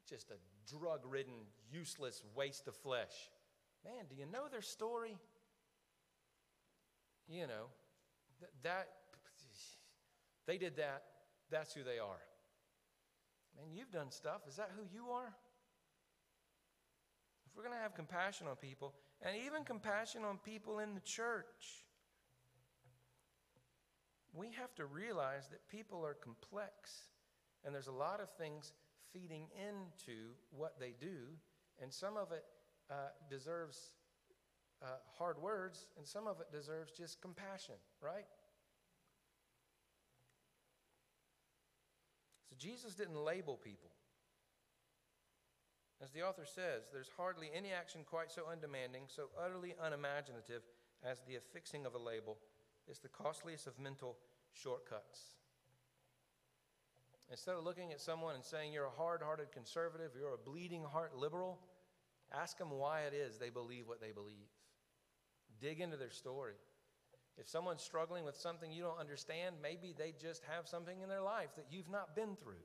just 0.09 0.31
a 0.31 0.37
drug-ridden, 0.73 1.33
useless 1.71 2.23
waste 2.35 2.69
of 2.69 2.77
flesh. 2.77 3.31
Man, 3.85 4.05
do 4.09 4.14
you 4.16 4.25
know 4.25 4.49
their 4.51 4.62
story? 4.62 5.16
You 7.29 7.47
know, 7.49 7.66
th- 8.40 8.53
that 8.62 8.88
they 10.46 10.59
did 10.59 10.77
that. 10.77 11.03
That's 11.51 11.75
who 11.75 11.83
they 11.83 11.99
are. 11.99 12.22
Man, 13.57 13.72
you've 13.72 13.90
done 13.90 14.11
stuff. 14.11 14.42
Is 14.49 14.57
that 14.57 14.70
who 14.77 14.83
you 14.92 15.11
are? 15.11 15.33
If 17.46 17.57
we're 17.57 17.62
going 17.62 17.75
to 17.75 17.83
have 17.83 17.94
compassion 17.94 18.46
on 18.49 18.57
people, 18.57 18.94
and 19.22 19.37
even 19.46 19.64
compassion 19.64 20.25
on 20.25 20.38
people 20.38 20.79
in 20.79 20.94
the 20.94 21.01
church, 21.01 21.85
we 24.35 24.51
have 24.53 24.75
to 24.75 24.87
realize 24.87 25.49
that 25.49 25.66
people 25.68 26.05
are 26.05 26.14
complex 26.14 27.09
and 27.64 27.75
there's 27.75 27.88
a 27.88 27.92
lot 27.92 28.20
of 28.20 28.31
things 28.31 28.72
feeding 29.12 29.49
into 29.59 30.31
what 30.51 30.79
they 30.79 30.94
do, 31.01 31.16
and 31.83 31.92
some 31.92 32.16
of 32.16 32.31
it 32.31 32.44
uh, 32.90 33.09
deserves 33.29 33.94
uh, 34.83 34.87
hard 35.19 35.41
words, 35.41 35.87
and 35.97 36.07
some 36.07 36.27
of 36.27 36.41
it 36.41 36.53
deserves 36.53 36.93
just 36.93 37.21
compassion, 37.21 37.77
right? 38.01 38.27
So 42.49 42.57
Jesus 42.59 42.95
didn't 42.95 43.17
label 43.17 43.57
people. 43.57 43.91
As 46.03 46.11
the 46.11 46.23
author 46.23 46.45
says, 46.45 46.89
there's 46.93 47.11
hardly 47.17 47.49
any 47.55 47.73
action 47.73 48.03
quite 48.05 48.31
so 48.31 48.43
undemanding, 48.51 49.05
so 49.07 49.29
utterly 49.43 49.75
unimaginative 49.83 50.62
as 51.03 51.21
the 51.27 51.37
affixing 51.37 51.87
of 51.87 51.95
a 51.95 51.99
label. 51.99 52.37
It's 52.87 52.99
the 52.99 53.09
costliest 53.09 53.67
of 53.67 53.79
mental 53.79 54.19
shortcuts. 54.53 55.37
Instead 57.31 57.57
of 57.57 57.65
looking 57.65 57.93
at 57.93 58.01
someone 58.01 58.35
and 58.35 58.45
saying 58.45 58.73
you're 58.73 58.85
a 58.85 58.91
hard 58.91 59.23
hearted 59.23 59.51
conservative, 59.53 60.12
you're 60.19 60.35
a 60.35 60.39
bleeding 60.39 60.85
heart 60.85 61.17
liberal, 61.17 61.59
ask 62.33 62.59
them 62.59 62.71
why 62.71 63.01
it 63.01 63.15
is 63.15 63.39
they 63.39 63.51
believe 63.51 63.89
what 63.89 64.01
they 64.01 64.12
believe. 64.12 64.47
Dig 65.61 65.81
into 65.81 65.97
their 65.97 66.11
story. 66.11 66.55
If 67.38 67.49
someone's 67.49 67.83
struggling 67.83 68.25
with 68.25 68.37
something 68.37 68.73
you 68.73 68.83
don't 68.83 68.99
understand, 68.99 69.57
maybe 69.62 69.95
they 69.97 70.14
just 70.21 70.42
have 70.51 70.66
something 70.66 71.01
in 71.03 71.09
their 71.09 71.23
life 71.23 71.55
that 71.57 71.66
you've 71.71 71.90
not 71.90 72.16
been 72.16 72.37
through. 72.37 72.64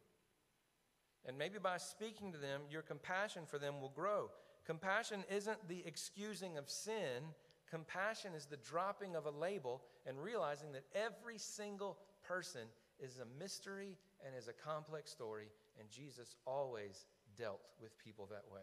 And 1.25 1.37
maybe 1.37 1.59
by 1.59 1.77
speaking 1.77 2.31
to 2.31 2.37
them, 2.37 2.61
your 2.69 2.81
compassion 2.81 3.43
for 3.45 3.59
them 3.59 3.81
will 3.81 3.89
grow. 3.89 4.29
Compassion 4.65 5.23
isn't 5.29 5.67
the 5.67 5.83
excusing 5.85 6.57
of 6.57 6.69
sin, 6.69 7.23
compassion 7.69 8.33
is 8.33 8.45
the 8.45 8.57
dropping 8.57 9.15
of 9.15 9.25
a 9.25 9.31
label 9.31 9.81
and 10.05 10.21
realizing 10.21 10.71
that 10.71 10.85
every 10.95 11.37
single 11.37 11.97
person 12.23 12.61
is 12.99 13.19
a 13.19 13.39
mystery 13.39 13.97
and 14.25 14.35
is 14.35 14.47
a 14.47 14.53
complex 14.53 15.11
story, 15.11 15.47
and 15.79 15.89
Jesus 15.89 16.35
always 16.45 17.05
dealt 17.35 17.61
with 17.81 17.97
people 17.97 18.27
that 18.31 18.43
way. 18.51 18.61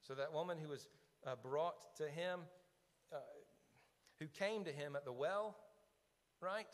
So, 0.00 0.14
that 0.14 0.32
woman 0.32 0.56
who 0.58 0.68
was 0.68 0.88
uh, 1.26 1.34
brought 1.42 1.96
to 1.96 2.08
him, 2.08 2.40
who 4.20 4.26
came 4.26 4.64
to 4.64 4.72
him 4.72 4.96
at 4.96 5.04
the 5.04 5.12
well, 5.12 5.56
right? 6.40 6.66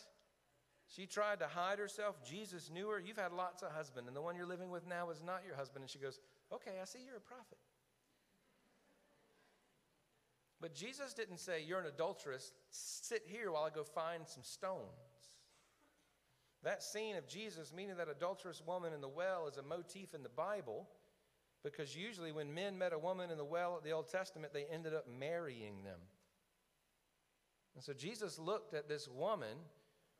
She 0.87 1.07
tried 1.07 1.40
to 1.40 1.46
hide 1.46 1.78
herself. 1.78 2.16
Jesus 2.28 2.70
knew 2.70 2.88
her. 2.88 3.00
You've 3.00 3.18
had 3.18 3.33
lots 3.33 3.62
of 3.62 3.72
husbands, 3.72 4.09
and 4.09 4.16
the 4.16 4.22
one 4.22 4.37
you're 4.37 4.46
living 4.46 4.70
with 4.70 4.87
now 4.87 5.11
is 5.11 5.22
not 5.22 5.42
your 5.46 5.57
husband. 5.57 5.83
And 5.83 5.90
she 5.90 5.98
goes, 5.98 6.20
Okay, 6.52 6.72
I 6.80 6.85
see 6.85 7.00
you're 7.04 7.16
a 7.16 7.20
prophet. 7.20 7.59
But 10.61 10.74
Jesus 10.74 11.14
didn't 11.14 11.40
say, 11.40 11.62
You're 11.66 11.80
an 11.80 11.87
adulteress. 11.87 12.52
Sit 12.70 13.22
here 13.26 13.50
while 13.50 13.64
I 13.64 13.70
go 13.70 13.83
find 13.83 14.26
some 14.26 14.42
stones. 14.42 14.88
That 16.62 16.83
scene 16.83 17.16
of 17.16 17.28
Jesus 17.28 17.72
meeting 17.74 17.96
that 17.98 18.09
adulterous 18.09 18.62
woman 18.66 18.94
in 18.94 19.02
the 19.02 19.09
well 19.09 19.46
is 19.48 19.59
a 19.59 19.62
motif 19.62 20.14
in 20.14 20.22
the 20.22 20.30
Bible 20.30 20.88
because 21.62 21.94
usually 21.94 22.33
when 22.33 22.54
men 22.54 22.78
met 22.78 22.92
a 22.92 22.98
woman 22.98 23.30
in 23.30 23.37
the 23.37 23.44
well 23.44 23.76
at 23.76 23.85
the 23.85 23.90
Old 23.90 24.09
Testament, 24.09 24.52
they 24.52 24.64
ended 24.70 24.94
up 24.94 25.07
marrying 25.09 25.83
them. 25.83 25.98
And 27.75 27.83
so 27.83 27.93
Jesus 27.93 28.39
looked 28.39 28.75
at 28.75 28.89
this 28.89 29.09
woman 29.09 29.57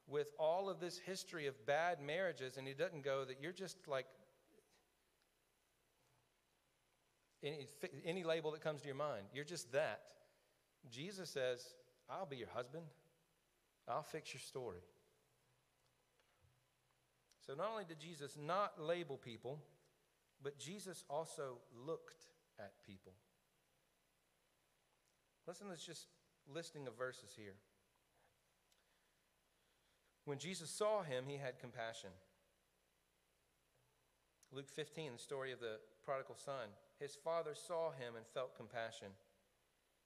with 0.07 0.33
all 0.39 0.69
of 0.69 0.81
this 0.81 0.99
history 0.99 1.47
of 1.47 1.67
bad 1.67 2.01
marriages, 2.01 2.57
and 2.57 2.67
he 2.67 2.75
doesn't 2.75 3.05
go 3.05 3.25
that 3.25 3.41
you're 3.41 3.53
just 3.53 3.77
like 3.89 4.07
any, 7.43 7.69
any 8.05 8.25
label 8.25 8.51
that 8.53 8.61
comes 8.61 8.81
to 8.83 8.87
your 8.87 8.97
mind. 8.97 9.27
You're 9.33 9.45
just 9.45 9.73
that. 9.73 10.01
Jesus 10.91 11.31
says, 11.31 11.75
I'll 12.11 12.27
be 12.27 12.37
your 12.37 12.49
husband, 12.55 12.85
I'll 13.89 14.03
fix 14.03 14.35
your 14.35 14.41
story. 14.41 14.81
So 17.47 17.55
not 17.55 17.69
only 17.71 17.85
did 17.85 18.01
Jesus 18.01 18.37
not 18.41 18.81
label 18.81 19.17
people, 19.17 19.59
but 20.43 20.59
Jesus 20.59 21.05
also 21.09 21.59
looked 21.87 22.25
at 22.59 22.73
people. 22.87 23.13
Listen, 25.47 25.69
let's 25.69 25.85
just 25.85 26.07
listing 26.53 26.87
of 26.87 26.97
verses 26.97 27.31
here. 27.37 27.55
When 30.25 30.39
Jesus 30.39 30.71
saw 30.71 31.03
him, 31.03 31.25
he 31.29 31.37
had 31.37 31.59
compassion. 31.59 32.11
Luke 34.53 34.71
15, 34.71 35.13
the 35.13 35.19
story 35.19 35.53
of 35.53 35.61
the 35.61 35.79
prodigal 36.05 36.37
son. 36.37 36.69
His 37.01 37.17
father 37.17 37.55
saw 37.55 37.91
him 37.91 38.15
and 38.17 38.25
felt 38.27 38.57
compassion. 38.57 39.09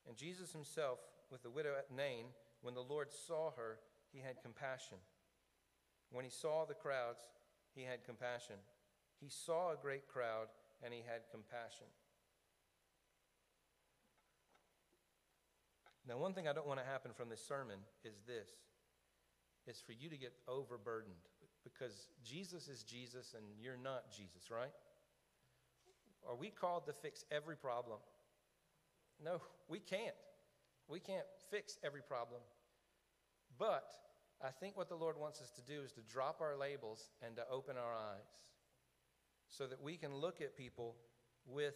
And 0.06 0.16
Jesus 0.16 0.52
himself, 0.52 0.98
with 1.30 1.42
the 1.42 1.50
widow 1.50 1.74
at 1.78 1.94
Nain, 1.94 2.26
when 2.62 2.74
the 2.74 2.80
Lord 2.80 3.08
saw 3.12 3.50
her, 3.56 3.78
he 4.12 4.20
had 4.20 4.42
compassion. 4.42 4.98
When 6.10 6.24
he 6.24 6.30
saw 6.30 6.64
the 6.64 6.74
crowds, 6.74 7.28
he 7.74 7.82
had 7.82 8.04
compassion. 8.04 8.56
He 9.20 9.28
saw 9.28 9.72
a 9.72 9.80
great 9.80 10.08
crowd, 10.08 10.48
and 10.82 10.94
he 10.94 11.00
had 11.06 11.30
compassion. 11.30 11.86
Now, 16.08 16.16
one 16.16 16.32
thing 16.32 16.48
I 16.48 16.54
don't 16.54 16.66
want 16.66 16.80
to 16.80 16.86
happen 16.86 17.10
from 17.14 17.28
this 17.28 17.44
sermon 17.46 17.76
is 18.02 18.14
this 18.26 18.48
is 19.66 19.82
for 19.84 19.92
you 19.92 20.08
to 20.08 20.16
get 20.16 20.32
overburdened 20.48 21.28
because 21.62 22.08
Jesus 22.24 22.68
is 22.68 22.82
Jesus 22.82 23.34
and 23.36 23.44
you're 23.60 23.76
not 23.76 24.10
Jesus, 24.10 24.50
right? 24.50 24.72
Are 26.26 26.34
we 26.34 26.48
called 26.48 26.86
to 26.86 26.94
fix 26.94 27.24
every 27.30 27.56
problem? 27.56 27.98
No, 29.22 29.42
we 29.68 29.78
can't. 29.78 30.14
We 30.88 31.00
can't 31.00 31.26
fix 31.50 31.76
every 31.84 32.00
problem. 32.00 32.40
But 33.58 33.92
I 34.42 34.48
think 34.48 34.76
what 34.76 34.88
the 34.88 34.94
Lord 34.94 35.18
wants 35.18 35.42
us 35.42 35.50
to 35.50 35.62
do 35.62 35.82
is 35.82 35.92
to 35.92 36.00
drop 36.00 36.40
our 36.40 36.56
labels 36.56 37.10
and 37.24 37.36
to 37.36 37.42
open 37.50 37.76
our 37.76 37.92
eyes 37.92 38.48
so 39.48 39.66
that 39.66 39.82
we 39.82 39.96
can 39.96 40.14
look 40.14 40.40
at 40.40 40.56
people 40.56 40.94
with 41.46 41.74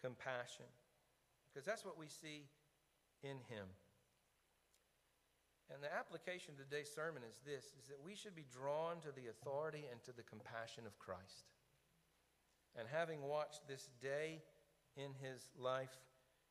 compassion. 0.00 0.66
Because 1.52 1.64
that's 1.64 1.84
what 1.84 1.98
we 1.98 2.08
see 2.08 2.44
in 3.22 3.38
Him. 3.48 3.66
And 5.72 5.82
the 5.82 5.94
application 5.94 6.54
of 6.54 6.58
today's 6.58 6.90
sermon 6.90 7.22
is 7.22 7.38
this 7.46 7.72
is 7.78 7.86
that 7.86 8.02
we 8.02 8.14
should 8.14 8.34
be 8.34 8.46
drawn 8.50 8.98
to 9.06 9.14
the 9.14 9.30
authority 9.30 9.86
and 9.90 10.02
to 10.02 10.12
the 10.12 10.26
compassion 10.26 10.82
of 10.84 10.98
Christ. 10.98 11.46
And 12.74 12.88
having 12.90 13.22
watched 13.22 13.66
this 13.68 13.88
day 14.02 14.42
in 14.96 15.14
his 15.22 15.48
life, 15.58 15.94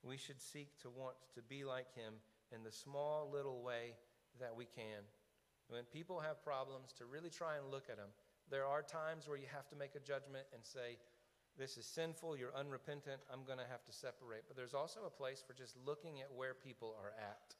we 0.03 0.15
should 0.15 0.41
seek 0.41 0.79
to 0.81 0.89
want 0.89 1.15
to 1.35 1.41
be 1.41 1.63
like 1.63 1.93
him 1.95 2.13
in 2.55 2.63
the 2.63 2.71
small 2.71 3.29
little 3.31 3.61
way 3.61 3.95
that 4.39 4.55
we 4.55 4.65
can. 4.65 5.03
When 5.67 5.83
people 5.83 6.19
have 6.19 6.43
problems, 6.43 6.93
to 6.97 7.05
really 7.05 7.29
try 7.29 7.57
and 7.57 7.69
look 7.69 7.89
at 7.89 7.97
them. 7.97 8.09
There 8.49 8.65
are 8.65 8.81
times 8.81 9.27
where 9.27 9.37
you 9.37 9.45
have 9.53 9.67
to 9.69 9.75
make 9.75 9.95
a 9.95 9.99
judgment 9.99 10.47
and 10.53 10.63
say, 10.63 10.97
This 11.59 11.75
is 11.75 11.85
sinful, 11.85 12.37
you're 12.37 12.55
unrepentant, 12.55 13.19
I'm 13.27 13.43
going 13.43 13.59
to 13.59 13.67
have 13.69 13.83
to 13.83 13.91
separate. 13.91 14.47
But 14.47 14.55
there's 14.55 14.73
also 14.73 15.01
a 15.05 15.11
place 15.11 15.43
for 15.45 15.51
just 15.51 15.75
looking 15.85 16.21
at 16.21 16.31
where 16.31 16.53
people 16.53 16.95
are 17.03 17.11
at 17.19 17.53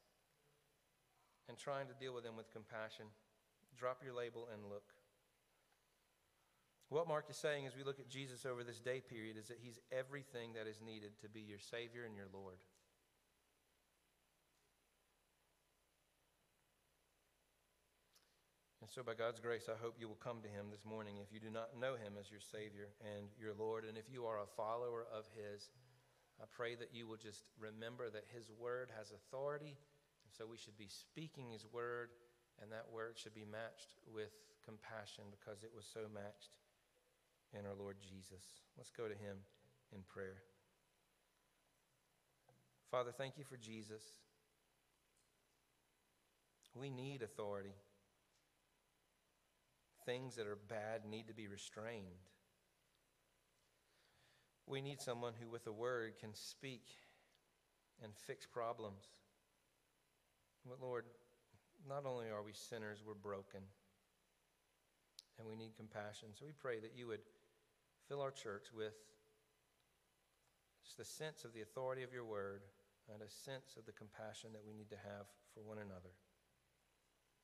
and 1.50 1.58
trying 1.58 1.86
to 1.88 2.00
deal 2.00 2.14
with 2.14 2.24
them 2.24 2.34
with 2.34 2.50
compassion. 2.50 3.12
Drop 3.76 4.00
your 4.02 4.14
label 4.14 4.48
and 4.50 4.64
look. 4.64 4.96
What 6.88 7.06
Mark 7.06 7.26
is 7.28 7.36
saying 7.36 7.66
as 7.66 7.76
we 7.76 7.84
look 7.84 8.00
at 8.00 8.08
Jesus 8.08 8.46
over 8.46 8.64
this 8.64 8.80
day 8.80 9.02
period 9.04 9.36
is 9.36 9.48
that 9.48 9.60
he's 9.60 9.78
everything 9.92 10.54
that 10.56 10.66
is 10.66 10.80
needed 10.80 11.12
to 11.20 11.28
be 11.28 11.40
your 11.40 11.60
Savior 11.60 12.08
and 12.08 12.16
your 12.16 12.32
Lord. 12.32 12.56
And 18.80 18.88
so, 18.88 19.04
by 19.04 19.12
God's 19.12 19.44
grace, 19.44 19.68
I 19.68 19.76
hope 19.76 20.00
you 20.00 20.08
will 20.08 20.24
come 20.24 20.40
to 20.40 20.48
Him 20.48 20.72
this 20.72 20.88
morning 20.88 21.20
if 21.20 21.28
you 21.28 21.36
do 21.36 21.52
not 21.52 21.76
know 21.76 22.00
Him 22.00 22.16
as 22.16 22.32
your 22.32 22.40
Savior 22.40 22.88
and 23.04 23.28
your 23.36 23.52
Lord. 23.52 23.84
And 23.84 24.00
if 24.00 24.08
you 24.08 24.24
are 24.24 24.40
a 24.40 24.48
follower 24.56 25.04
of 25.12 25.28
His, 25.36 25.68
I 26.40 26.48
pray 26.48 26.80
that 26.80 26.96
you 26.96 27.04
will 27.04 27.20
just 27.20 27.44
remember 27.60 28.08
that 28.08 28.24
His 28.32 28.48
Word 28.48 28.88
has 28.96 29.12
authority. 29.12 29.76
And 30.24 30.32
so, 30.32 30.48
we 30.48 30.56
should 30.56 30.80
be 30.80 30.88
speaking 30.88 31.52
His 31.52 31.68
Word, 31.68 32.08
and 32.56 32.72
that 32.72 32.88
Word 32.88 33.20
should 33.20 33.36
be 33.36 33.44
matched 33.44 34.00
with 34.08 34.32
compassion 34.64 35.28
because 35.28 35.60
it 35.60 35.76
was 35.76 35.84
so 35.84 36.08
matched 36.08 36.56
in 37.52 37.68
our 37.68 37.76
Lord 37.76 38.00
Jesus. 38.00 38.64
Let's 38.80 38.96
go 38.96 39.12
to 39.12 39.14
Him 39.14 39.44
in 39.92 40.00
prayer. 40.08 40.40
Father, 42.88 43.12
thank 43.12 43.36
you 43.36 43.44
for 43.44 43.60
Jesus. 43.60 44.24
We 46.72 46.88
need 46.88 47.20
authority 47.20 47.76
things 50.06 50.36
that 50.36 50.46
are 50.46 50.58
bad 50.68 51.04
need 51.08 51.28
to 51.28 51.34
be 51.34 51.48
restrained. 51.48 52.26
We 54.66 54.80
need 54.80 55.00
someone 55.00 55.32
who, 55.40 55.48
with 55.48 55.66
a 55.66 55.72
word, 55.72 56.12
can 56.20 56.34
speak 56.34 56.84
and 58.02 58.12
fix 58.26 58.46
problems. 58.46 59.04
But 60.66 60.80
Lord, 60.80 61.04
not 61.88 62.04
only 62.06 62.26
are 62.26 62.42
we 62.42 62.52
sinners, 62.52 63.02
we're 63.04 63.14
broken. 63.14 63.60
And 65.38 65.48
we 65.48 65.56
need 65.56 65.76
compassion. 65.76 66.28
So 66.38 66.44
we 66.44 66.52
pray 66.52 66.80
that 66.80 66.92
you 66.94 67.06
would 67.06 67.24
fill 68.08 68.20
our 68.20 68.30
church 68.30 68.66
with 68.76 68.94
just 70.84 71.16
sense 71.16 71.44
of 71.44 71.54
the 71.54 71.62
authority 71.62 72.02
of 72.02 72.12
your 72.12 72.24
word 72.24 72.62
and 73.12 73.22
a 73.22 73.30
sense 73.30 73.76
of 73.78 73.86
the 73.86 73.92
compassion 73.92 74.50
that 74.52 74.64
we 74.66 74.74
need 74.74 74.90
to 74.90 74.96
have 74.96 75.26
for 75.54 75.62
one 75.62 75.78
another. 75.78 76.12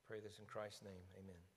Pray 0.07 0.19
this 0.19 0.39
in 0.39 0.45
Christ's 0.45 0.83
name. 0.83 1.03
Amen. 1.17 1.56